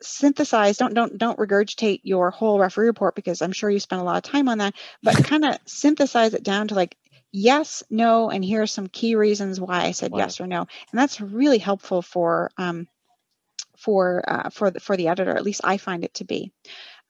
[0.04, 4.04] synthesize don't don't don't regurgitate your whole referee report because i'm sure you spent a
[4.04, 6.96] lot of time on that but kind of synthesize it down to like
[7.30, 10.18] yes no and here are some key reasons why i said wow.
[10.18, 12.88] yes or no and that's really helpful for um,
[13.82, 15.36] for uh, for the, for the editor.
[15.36, 16.52] At least I find it to be.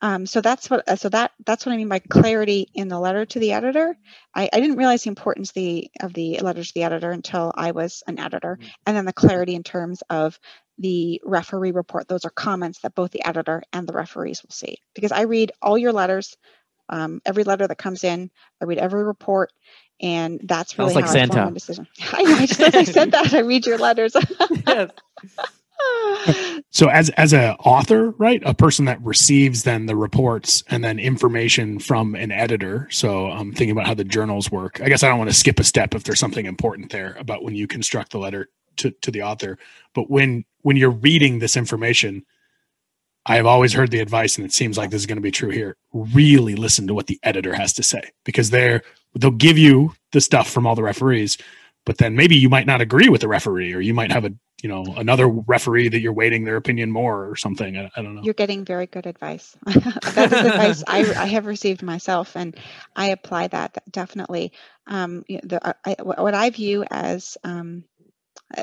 [0.00, 2.98] Um, so that's what uh, so that that's what I mean by clarity in the
[2.98, 3.96] letter to the editor.
[4.34, 7.52] I, I didn't realize the importance of the of the letter to the editor until
[7.54, 8.68] I was an editor, mm-hmm.
[8.86, 10.38] and then the clarity in terms of
[10.78, 12.08] the referee report.
[12.08, 14.78] Those are comments that both the editor and the referees will see.
[14.94, 16.36] Because I read all your letters,
[16.88, 19.52] um, every letter that comes in, I read every report,
[20.00, 21.42] and that's really Sounds how like I Santa.
[21.42, 21.86] form decision.
[22.12, 22.34] I know.
[22.34, 24.16] I just as I said that, I read your letters.
[24.66, 24.90] yes.
[26.70, 30.98] So as as a author right a person that receives then the reports and then
[30.98, 32.88] information from an editor.
[32.90, 35.58] So i'm thinking about how the journals work i guess i don't want to skip
[35.58, 39.10] a step if there's something important there about when you construct the letter to, to
[39.10, 39.58] the author.
[39.94, 42.24] But when when you're reading this information
[43.26, 45.30] i have always heard the advice and it seems like this is going to be
[45.30, 48.82] true here really listen to what the editor has to say because they're
[49.14, 51.36] they'll give you the stuff from all the referees
[51.84, 54.32] but then maybe you might not agree with the referee or you might have a
[54.62, 57.76] you know another referee that you're waiting their opinion more or something.
[57.76, 58.22] I, I don't know.
[58.22, 59.56] You're getting very good advice.
[60.12, 62.56] That is advice I, I have received myself and
[62.94, 64.52] i apply that definitely.
[64.86, 67.84] Um, the, I, what i view as um,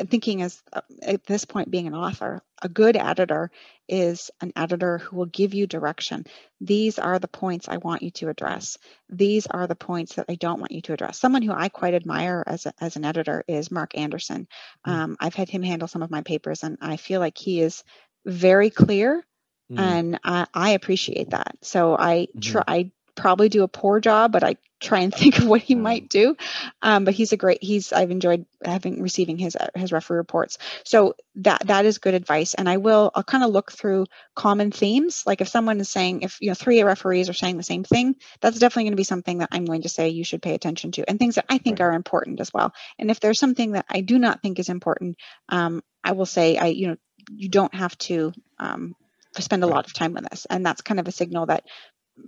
[0.09, 3.51] thinking as uh, at this point being an author a good editor
[3.89, 6.25] is an editor who will give you direction
[6.61, 8.77] these are the points i want you to address
[9.09, 11.93] these are the points that i don't want you to address someone who i quite
[11.93, 14.47] admire as, a, as an editor is mark anderson
[14.87, 14.91] mm.
[14.91, 17.83] um, i've had him handle some of my papers and i feel like he is
[18.25, 19.25] very clear
[19.71, 19.79] mm.
[19.79, 22.39] and I, I, appreciate that so i mm-hmm.
[22.39, 26.09] try probably do a poor job, but I try and think of what he might
[26.09, 26.35] do.
[26.81, 27.63] Um, but he's a great.
[27.63, 30.57] He's I've enjoyed having receiving his uh, his referee reports.
[30.83, 32.53] So that that is good advice.
[32.53, 34.05] And I will I'll kind of look through
[34.35, 35.23] common themes.
[35.25, 38.15] Like if someone is saying if you know three referees are saying the same thing,
[38.41, 40.91] that's definitely going to be something that I'm going to say you should pay attention
[40.93, 41.87] to, and things that I think right.
[41.87, 42.73] are important as well.
[42.97, 45.17] And if there's something that I do not think is important,
[45.49, 46.97] um, I will say I you know
[47.31, 48.95] you don't have to um,
[49.37, 51.63] spend a lot of time on this and that's kind of a signal that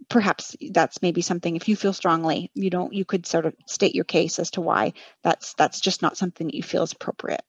[0.10, 3.96] perhaps that's maybe something if you feel strongly you don't you could sort of state
[3.96, 7.42] your case as to why that's that's just not something that you feel is appropriate.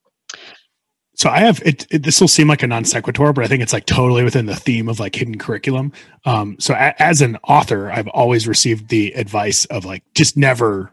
[1.14, 3.62] So i have it, it this will seem like a non sequitur but i think
[3.62, 5.92] it's like totally within the theme of like hidden curriculum.
[6.24, 10.92] Um so a, as an author i've always received the advice of like just never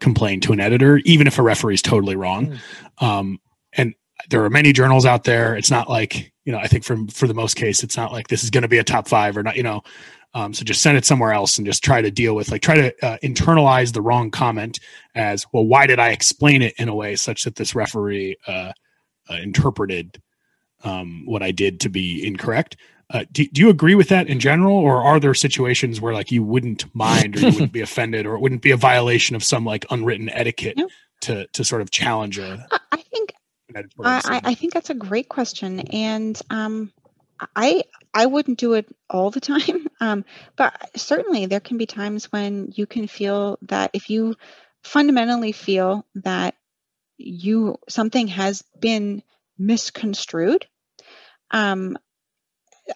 [0.00, 2.58] complain to an editor even if a referee is totally wrong.
[3.00, 3.06] Mm.
[3.06, 3.40] um
[3.74, 3.94] and
[4.30, 5.54] there are many journals out there.
[5.54, 8.28] It's not like you know i think for for the most case it's not like
[8.28, 9.82] this is going to be a top five or not you know
[10.34, 12.74] um, so just send it somewhere else and just try to deal with like try
[12.74, 14.78] to uh, internalize the wrong comment
[15.14, 15.64] as well.
[15.64, 18.72] Why did I explain it in a way such that this referee uh,
[19.30, 20.20] uh, interpreted
[20.84, 22.76] um, what I did to be incorrect?
[23.10, 26.30] Uh, do, do you agree with that in general, or are there situations where like
[26.30, 29.42] you wouldn't mind or you wouldn't be offended, or it wouldn't be a violation of
[29.42, 30.78] some like unwritten etiquette
[31.22, 32.66] to to sort of challenge a?
[32.92, 33.32] I think
[33.74, 36.92] I, I, think that's a great question, and um,
[37.56, 37.84] I
[38.18, 40.24] I wouldn't do it all the time, um,
[40.56, 44.34] but certainly there can be times when you can feel that if you
[44.82, 46.56] fundamentally feel that
[47.16, 49.22] you something has been
[49.56, 50.66] misconstrued.
[51.52, 51.96] Um,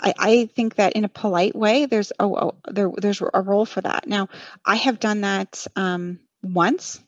[0.01, 3.65] I, I, think that in a polite way, there's a, a, there, there's a role
[3.65, 4.09] for that.
[4.09, 4.29] Now,
[4.65, 7.01] I have done that um, once.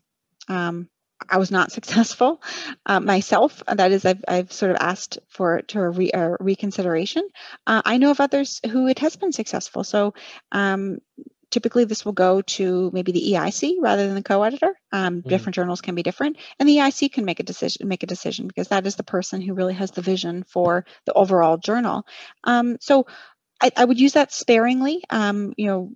[0.49, 0.89] Um,
[1.29, 2.43] I was not successful
[2.87, 3.63] uh, myself.
[3.67, 7.29] That is, I've, I've sort of asked for to a, re, a reconsideration.
[7.67, 9.85] Uh, I know of others who it has been successful.
[9.85, 10.15] So
[10.53, 10.99] um,
[11.55, 14.75] typically, this will go to maybe the EIC rather than the co-editor.
[14.91, 15.29] Um, mm.
[15.29, 17.87] Different journals can be different, and the EIC can make a decision.
[17.87, 21.13] Make a decision because that is the person who really has the vision for the
[21.13, 22.07] overall journal.
[22.43, 23.07] Um, so
[23.63, 25.05] I, I, would use that sparingly.
[25.11, 25.93] Um, you know,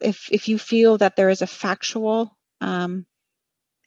[0.00, 3.04] if if you feel that there is a factual um,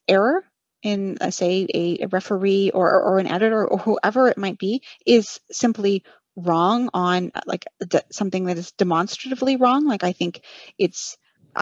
[0.07, 0.43] error
[0.83, 4.81] in uh, say a, a referee or, or an editor or whoever it might be
[5.05, 6.03] is simply
[6.35, 10.41] wrong on uh, like d- something that is demonstratively wrong like i think
[10.77, 11.17] it's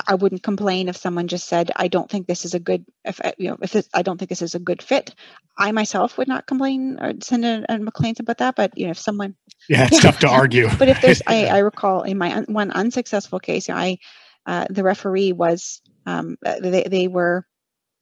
[0.07, 3.23] I wouldn't complain if someone just said, "I don't think this is a good," if
[3.23, 5.15] uh, you know, if this, I don't think this is a good fit.
[5.57, 8.55] I myself would not complain or send a, a complaint about that.
[8.55, 9.35] But you know, if someone,
[9.69, 10.67] yeah, it's tough to argue.
[10.77, 13.97] but if there's, I, I recall in my un, one unsuccessful case, you know, I,
[14.45, 17.45] uh, the referee was, um, they they were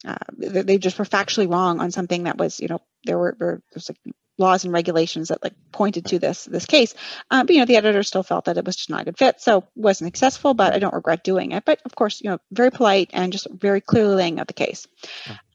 [0.06, 3.62] uh, they just were factually wrong on something that was, you know, there were there
[3.74, 6.94] was like laws and regulations that like pointed to this this case.
[7.30, 9.18] Uh, but you know, the editor still felt that it was just not a good
[9.18, 10.54] fit, so wasn't successful.
[10.54, 11.66] But I don't regret doing it.
[11.66, 14.88] But of course, you know, very polite and just very clearly laying out the case.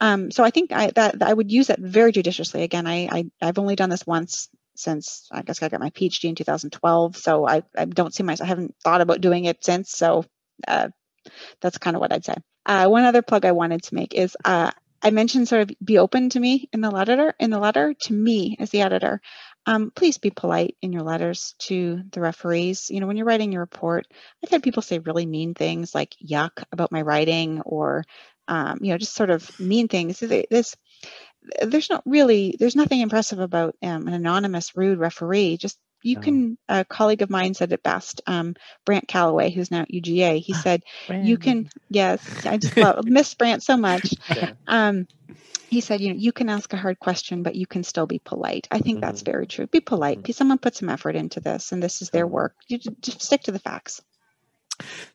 [0.01, 2.63] Um, so I think I, that, that I would use that very judiciously.
[2.63, 6.29] Again, I, I I've only done this once since I guess I got my PhD
[6.29, 7.17] in 2012.
[7.17, 9.91] So I, I don't see myself, I haven't thought about doing it since.
[9.91, 10.25] So
[10.69, 10.89] uh,
[11.61, 12.37] that's kind of what I'd say.
[12.69, 14.71] Uh, one other plug I wanted to make is uh,
[15.03, 17.35] I mentioned sort of be open to me in the letter.
[17.41, 19.23] In the letter to me as the editor,
[19.67, 22.91] um, please be polite in your letters to the referees.
[22.91, 24.07] You know, when you're writing your report,
[24.45, 28.05] I've had people say really mean things like "yuck" about my writing, or
[28.49, 30.19] um, you know, just sort of mean things.
[30.21, 30.77] This
[31.63, 36.59] there's not really there's nothing impressive about um, an anonymous rude referee just you can
[36.69, 40.53] a colleague of mine said it best um, brant callaway who's now at uga he
[40.53, 44.15] said you can yes i just love miss brant so much
[44.67, 45.07] um,
[45.69, 48.19] he said, you know, you can ask a hard question, but you can still be
[48.19, 48.67] polite.
[48.71, 49.01] I think mm-hmm.
[49.03, 49.67] that's very true.
[49.67, 50.23] Be polite.
[50.23, 50.33] Mm-hmm.
[50.33, 52.55] Someone put some effort into this, and this is their work.
[52.69, 54.01] You just stick to the facts.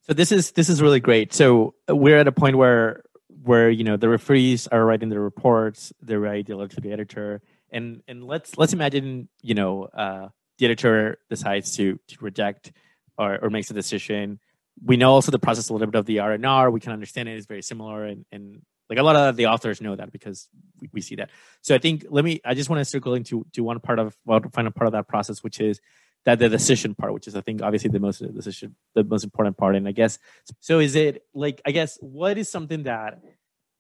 [0.02, 1.34] So this is this is really great.
[1.34, 3.04] So we're at a point where
[3.44, 6.92] where you know the referees are writing their reports, they write the letter to the
[6.92, 10.28] editor, and and let's let's imagine you know uh,
[10.64, 12.72] the editor decides to to reject
[13.18, 14.40] or, or makes a decision.
[14.84, 16.72] We know also the process a little bit of the R and R.
[16.72, 19.82] We can understand it is very similar, and and like a lot of the authors
[19.82, 20.48] know that because
[20.80, 21.30] we, we see that.
[21.62, 22.40] So I think let me.
[22.46, 25.08] I just want to circle into to one part of well, final part of that
[25.08, 25.82] process, which is
[26.26, 29.58] that the decision part, which is I think obviously the most decision, the most important
[29.58, 29.76] part.
[29.76, 30.18] And I guess
[30.60, 30.80] so.
[30.80, 33.22] Is it like I guess what is something that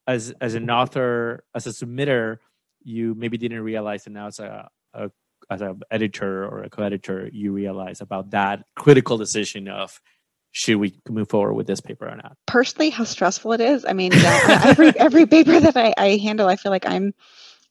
[0.05, 2.37] as as an author, as a submitter,
[2.83, 5.09] you maybe didn't realize, and now it's a, a
[5.53, 9.99] as an editor or a co-editor, you realize about that critical decision of
[10.51, 12.37] should we move forward with this paper or not?
[12.45, 13.85] Personally, how stressful it is.
[13.85, 17.13] I mean, yeah, every every paper that I, I handle, I feel like I'm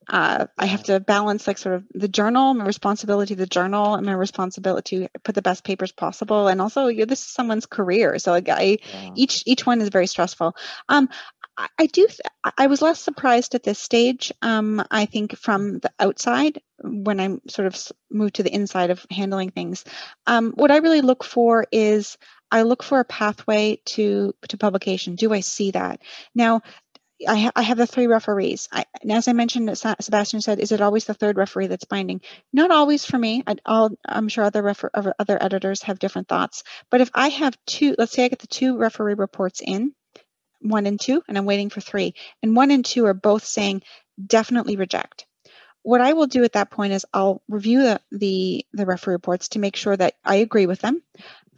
[0.08, 3.94] uh, I have to balance like sort of the journal, my responsibility to the journal,
[3.94, 6.48] and my responsibility to put the best papers possible.
[6.48, 9.10] And also, you know, this is someone's career, so like I, yeah.
[9.14, 10.56] each each one is very stressful.
[10.88, 11.08] Um,
[11.56, 12.08] I, do.
[12.56, 14.32] I was less surprised at this stage.
[14.42, 19.04] Um, I think from the outside, when I sort of moved to the inside of
[19.10, 19.84] handling things,
[20.26, 22.16] um, what I really look for is
[22.50, 25.14] I look for a pathway to to publication.
[25.14, 26.00] Do I see that
[26.34, 26.62] now?
[27.26, 28.68] I, ha- I have the three referees.
[28.72, 32.20] I, as I mentioned, Sebastian said, "Is it always the third referee that's binding?"
[32.52, 33.44] Not always for me.
[33.46, 36.64] I, am sure other refer- other editors have different thoughts.
[36.90, 39.94] But if I have two, let's say I get the two referee reports in,
[40.62, 43.82] one and two, and I'm waiting for three, and one and two are both saying
[44.24, 45.26] definitely reject.
[45.82, 49.48] What I will do at that point is I'll review the the, the referee reports
[49.50, 51.02] to make sure that I agree with them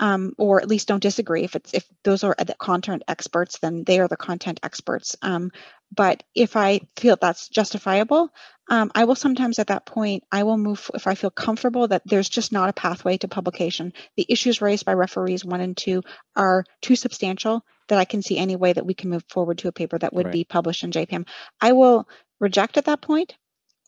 [0.01, 1.45] um, or at least don't disagree.
[1.45, 5.17] If it's if those are the content experts, then they are the content experts.
[5.23, 5.53] Um,
[5.95, 8.31] but if I feel that's justifiable,
[8.69, 12.03] um, I will sometimes at that point I will move if I feel comfortable that
[12.05, 13.93] there's just not a pathway to publication.
[14.17, 16.03] The issues raised by referees one and two
[16.35, 19.69] are too substantial that I can see any way that we can move forward to
[19.69, 20.33] a paper that would right.
[20.33, 21.27] be published in JPAM.
[21.61, 22.09] I will
[22.41, 23.35] reject at that point,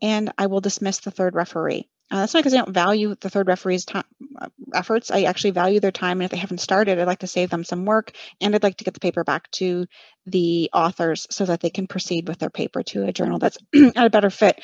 [0.02, 1.88] and I will dismiss the third referee.
[2.08, 4.04] Uh, that's not because I don't value the third referee's time,
[4.40, 5.10] uh, efforts.
[5.10, 7.64] I actually value their time, and if they haven't started, I'd like to save them
[7.64, 9.86] some work, and I'd like to get the paper back to
[10.24, 13.58] the authors so that they can proceed with their paper to a journal that's
[13.96, 14.60] at a better fit.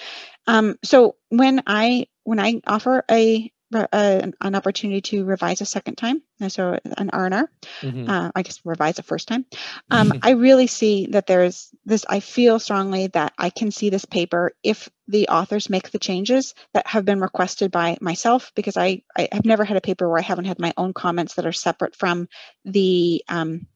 [0.47, 5.97] Um, so when I when I offer a a, an opportunity to revise a second
[5.97, 7.51] time, so an R&R,
[7.81, 8.09] mm-hmm.
[8.09, 9.47] uh, I guess revise a first time.
[9.91, 12.07] Um, I really see that there's this.
[12.09, 16.55] I feel strongly that I can see this paper if the authors make the changes
[16.73, 20.19] that have been requested by myself, because I I have never had a paper where
[20.19, 22.29] I haven't had my own comments that are separate from
[22.65, 23.67] the um,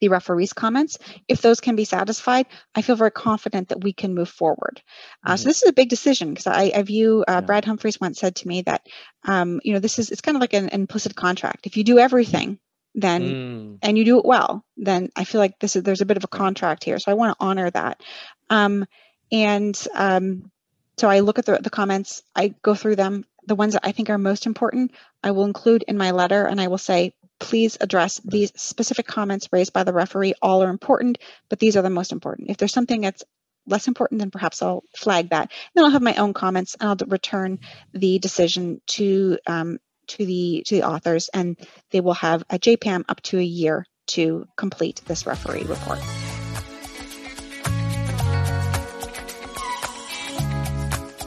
[0.00, 0.98] the referee's comments,
[1.28, 4.82] if those can be satisfied, I feel very confident that we can move forward.
[5.24, 5.36] Uh, mm-hmm.
[5.36, 7.40] So this is a big decision because I, I, view uh, yeah.
[7.42, 8.86] Brad Humphreys once said to me that
[9.24, 11.66] um, you know this is it's kind of like an implicit contract.
[11.66, 12.58] If you do everything,
[12.94, 13.78] then mm.
[13.82, 16.24] and you do it well, then I feel like this is there's a bit of
[16.24, 16.98] a contract here.
[16.98, 18.02] So I want to honor that.
[18.48, 18.86] Um,
[19.32, 20.50] and um,
[20.96, 23.24] so I look at the, the comments, I go through them.
[23.46, 24.92] The ones that I think are most important,
[25.24, 29.48] I will include in my letter, and I will say, please address these specific comments
[29.50, 30.34] raised by the referee.
[30.40, 31.18] All are important,
[31.48, 32.50] but these are the most important.
[32.50, 33.24] If there's something that's
[33.66, 35.50] less important, then perhaps I'll flag that.
[35.74, 37.58] Then I'll have my own comments and I'll return
[37.92, 39.78] the decision to um,
[40.08, 41.56] to the to the authors, and
[41.90, 46.00] they will have a JPAM up to a year to complete this referee report.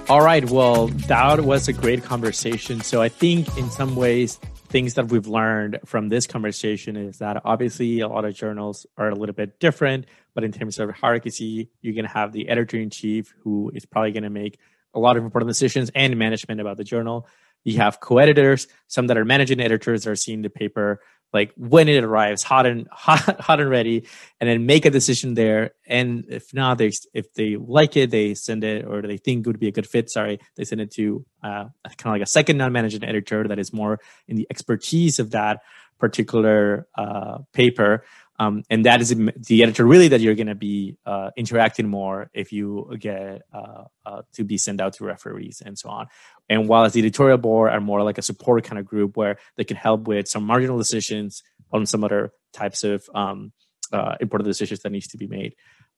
[0.09, 0.43] All right.
[0.49, 2.81] Well, that was a great conversation.
[2.81, 4.37] So I think in some ways
[4.73, 9.09] things that we've learned from this conversation is that obviously a lot of journals are
[9.09, 12.77] a little bit different, but in terms of hierarchy, you're going to have the editor
[12.77, 14.57] in chief who is probably going to make
[14.95, 17.27] a lot of important decisions and management about the journal.
[17.63, 21.01] You have co-editors, some that are managing editors that are seeing the paper
[21.33, 24.05] like when it arrives hot and hot, hot and ready
[24.39, 28.33] and then make a decision there and if not they if they like it they
[28.33, 30.91] send it or they think it would be a good fit sorry they send it
[30.91, 31.65] to uh,
[31.97, 35.61] kind of like a second non-managing editor that is more in the expertise of that
[35.99, 38.03] particular uh, paper
[38.39, 42.29] um, and that is the editor really that you're going to be uh, interacting more
[42.33, 46.07] if you get uh, uh, to be sent out to referees and so on.
[46.49, 49.37] And while as the editorial board are more like a support kind of group where
[49.55, 53.51] they can help with some marginal decisions on some other types of um,
[53.91, 55.55] uh, important decisions that needs to be made.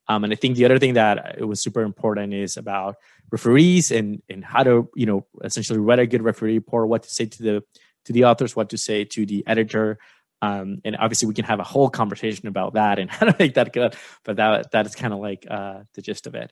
[0.08, 2.96] Um, and I think the other thing that it was super important is about
[3.32, 7.10] referees and and how to you know essentially write a good referee report, what to
[7.10, 7.64] say to the
[8.06, 9.98] to the authors, what to say to the editor,
[10.42, 13.56] um, and obviously, we can have a whole conversation about that and how to make
[13.56, 13.96] that good.
[14.24, 16.52] But that that is kind of like uh, the gist of it.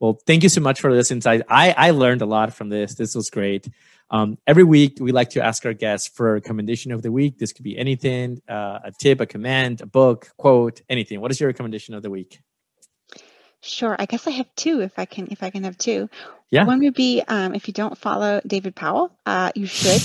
[0.00, 1.42] Well, thank you so much for this insight.
[1.48, 2.94] I, I learned a lot from this.
[2.94, 3.68] This was great.
[4.10, 7.38] Um, every week, we like to ask our guests for a recommendation of the week.
[7.38, 11.20] This could be anything uh, a tip, a command, a book, quote, anything.
[11.20, 12.40] What is your recommendation of the week?
[13.60, 13.96] Sure.
[13.98, 16.08] I guess I have two if I can if I can have two.
[16.50, 16.64] Yeah.
[16.64, 20.00] One would be um, if you don't follow David Powell, uh, you should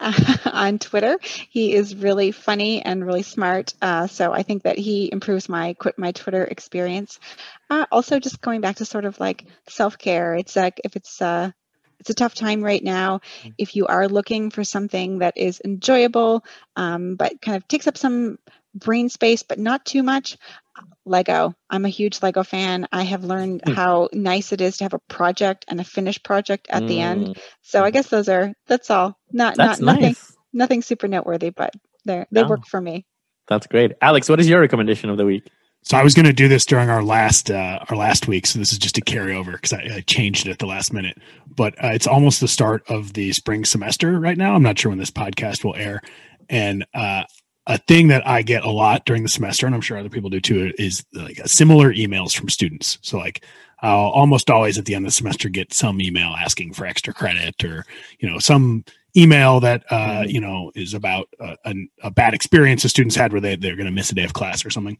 [0.44, 1.18] on Twitter.
[1.50, 3.74] He is really funny and really smart.
[3.80, 7.20] Uh, so I think that he improves my quit my Twitter experience.
[7.70, 10.34] Uh, also, just going back to sort of like self care.
[10.34, 11.52] It's like if it's uh,
[12.00, 13.18] it's a tough time right now.
[13.18, 13.48] Mm-hmm.
[13.58, 16.44] If you are looking for something that is enjoyable,
[16.74, 18.38] um, but kind of takes up some
[18.74, 20.36] brain space, but not too much.
[21.04, 21.54] Lego.
[21.70, 22.88] I'm a huge Lego fan.
[22.92, 23.74] I have learned mm.
[23.74, 26.88] how nice it is to have a project and a finished project at mm.
[26.88, 27.26] the end.
[27.28, 27.38] Mm.
[27.62, 29.18] So I guess those are that's all.
[29.32, 30.36] Not that's not nothing nice.
[30.52, 32.48] nothing super noteworthy, but they they no.
[32.48, 33.06] work for me.
[33.48, 33.92] That's great.
[34.00, 35.46] Alex, what is your recommendation of the week?
[35.82, 38.58] So I was going to do this during our last uh, our last week, so
[38.58, 41.18] this is just a carryover because I, I, changed it at the last minute.
[41.46, 44.54] But uh, it's almost the start of the spring semester right now.
[44.54, 46.00] I'm not sure when this podcast will air,
[46.48, 47.24] and uh,
[47.66, 50.30] a thing that I get a lot during the semester, and I'm sure other people
[50.30, 52.98] do too, is like similar emails from students.
[53.02, 53.44] So like
[53.84, 57.12] I'll almost always at the end of the semester get some email asking for extra
[57.12, 57.84] credit or,
[58.18, 58.84] you know, some
[59.16, 60.30] email that, uh, mm-hmm.
[60.30, 63.76] you know, is about a, a, a bad experience the students had where they, they're
[63.76, 64.96] going to miss a day of class or something.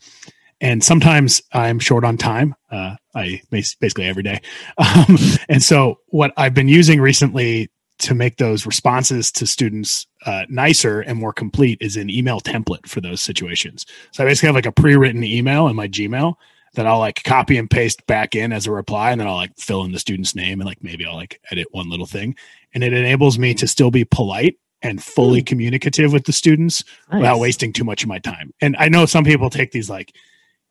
[0.61, 2.55] And sometimes I'm short on time.
[2.71, 4.41] Uh, I basically every day.
[4.79, 5.17] Um,
[5.49, 11.01] and so what I've been using recently to make those responses to students uh, nicer
[11.01, 13.87] and more complete is an email template for those situations.
[14.13, 16.35] So I basically have like a pre-written email in my Gmail
[16.75, 19.57] that I'll like copy and paste back in as a reply, and then I'll like
[19.59, 22.35] fill in the student's name and like maybe I'll like edit one little thing,
[22.75, 25.47] and it enables me to still be polite and fully mm.
[25.47, 27.19] communicative with the students nice.
[27.19, 28.53] without wasting too much of my time.
[28.61, 30.15] And I know some people take these like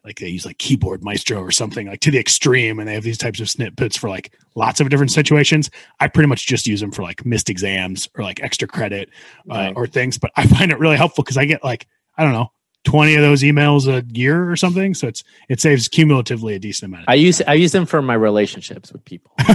[0.03, 3.03] like they use like keyboard maestro or something like to the extreme and they have
[3.03, 5.69] these types of snippets for like lots of different situations.
[5.99, 9.09] I pretty much just use them for like missed exams or like extra credit
[9.49, 9.73] uh, right.
[9.75, 11.87] or things but i find it really helpful because i get like
[12.17, 12.51] i don't know
[12.85, 16.91] 20 of those emails a year or something so it's it saves cumulatively a decent
[16.91, 19.31] amount i use i use them for my relationships with people.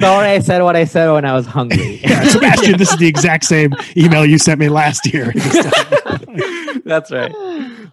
[0.00, 2.00] Sorry i said what i said when i was hungry.
[2.02, 5.32] Yeah, sebastian this is the exact same email you sent me last year.
[6.84, 7.34] That's right.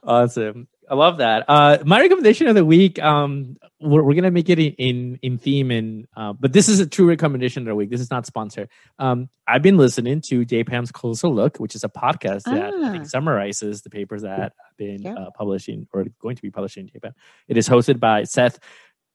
[0.04, 1.46] Awesome I love that.
[1.48, 5.72] Uh, my recommendation of the week, um, we're, we're gonna make it in in, theme,
[5.72, 7.90] and uh, but this is a true recommendation of the week.
[7.90, 8.68] This is not sponsored.
[9.00, 13.04] Um, I've been listening to JPAM's Closer Look, which is a podcast that ah.
[13.04, 15.14] summarizes the papers that have been yeah.
[15.14, 17.14] uh, publishing or going to be publishing JPAM.
[17.48, 18.60] It is hosted by Seth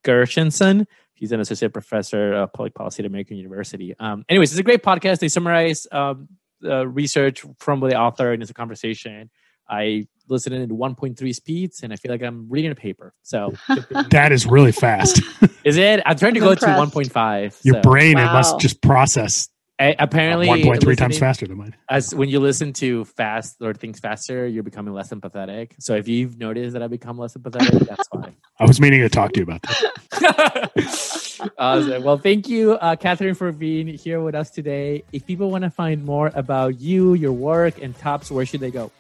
[0.02, 0.86] Gershenson.
[1.12, 3.94] He's an associate professor of public policy at American University.
[3.98, 5.18] Um, anyways, it's a great podcast.
[5.18, 6.28] They summarize um,
[6.64, 9.30] uh, research from the author, and it's a conversation.
[9.68, 13.14] I listen in 1.3 speeds and I feel like I'm reading a paper.
[13.22, 13.54] So
[14.10, 15.20] that is really fast.
[15.64, 16.02] is it?
[16.04, 16.92] I'm trying to I'm go impressed.
[16.92, 17.60] to 1.5.
[17.64, 17.80] Your so.
[17.82, 18.30] brain wow.
[18.30, 19.48] it must just process
[19.78, 21.76] I, apparently 1.3 times faster than mine.
[21.90, 25.72] As when you listen to fast or things faster, you're becoming less empathetic.
[25.78, 28.36] So if you've noticed that I become less empathetic, that's fine.
[28.58, 31.52] I was meaning to talk to you about that.
[31.58, 32.02] awesome.
[32.02, 35.04] Well, thank you, uh, Catherine, for being here with us today.
[35.12, 38.70] If people want to find more about you, your work, and tops, where should they
[38.70, 38.90] go?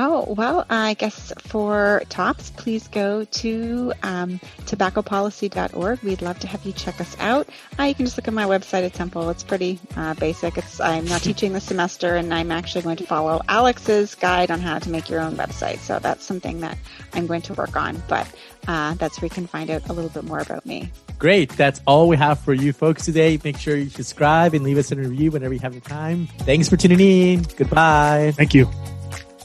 [0.00, 6.02] Oh, well, I guess for tops, please go to um, tobaccopolicy.org.
[6.04, 7.48] We'd love to have you check us out.
[7.76, 9.28] Uh, you can just look at my website at Temple.
[9.28, 10.56] It's pretty uh, basic.
[10.56, 14.60] It's I'm not teaching this semester, and I'm actually going to follow Alex's guide on
[14.60, 15.78] how to make your own website.
[15.78, 16.78] So that's something that
[17.12, 18.00] I'm going to work on.
[18.06, 18.32] But
[18.68, 20.92] uh, that's where you can find out a little bit more about me.
[21.18, 21.50] Great.
[21.50, 23.40] That's all we have for you folks today.
[23.42, 26.28] Make sure you subscribe and leave us a review whenever you have the time.
[26.42, 27.42] Thanks for tuning in.
[27.56, 28.32] Goodbye.
[28.36, 28.70] Thank you.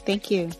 [0.04, 0.50] Thank you.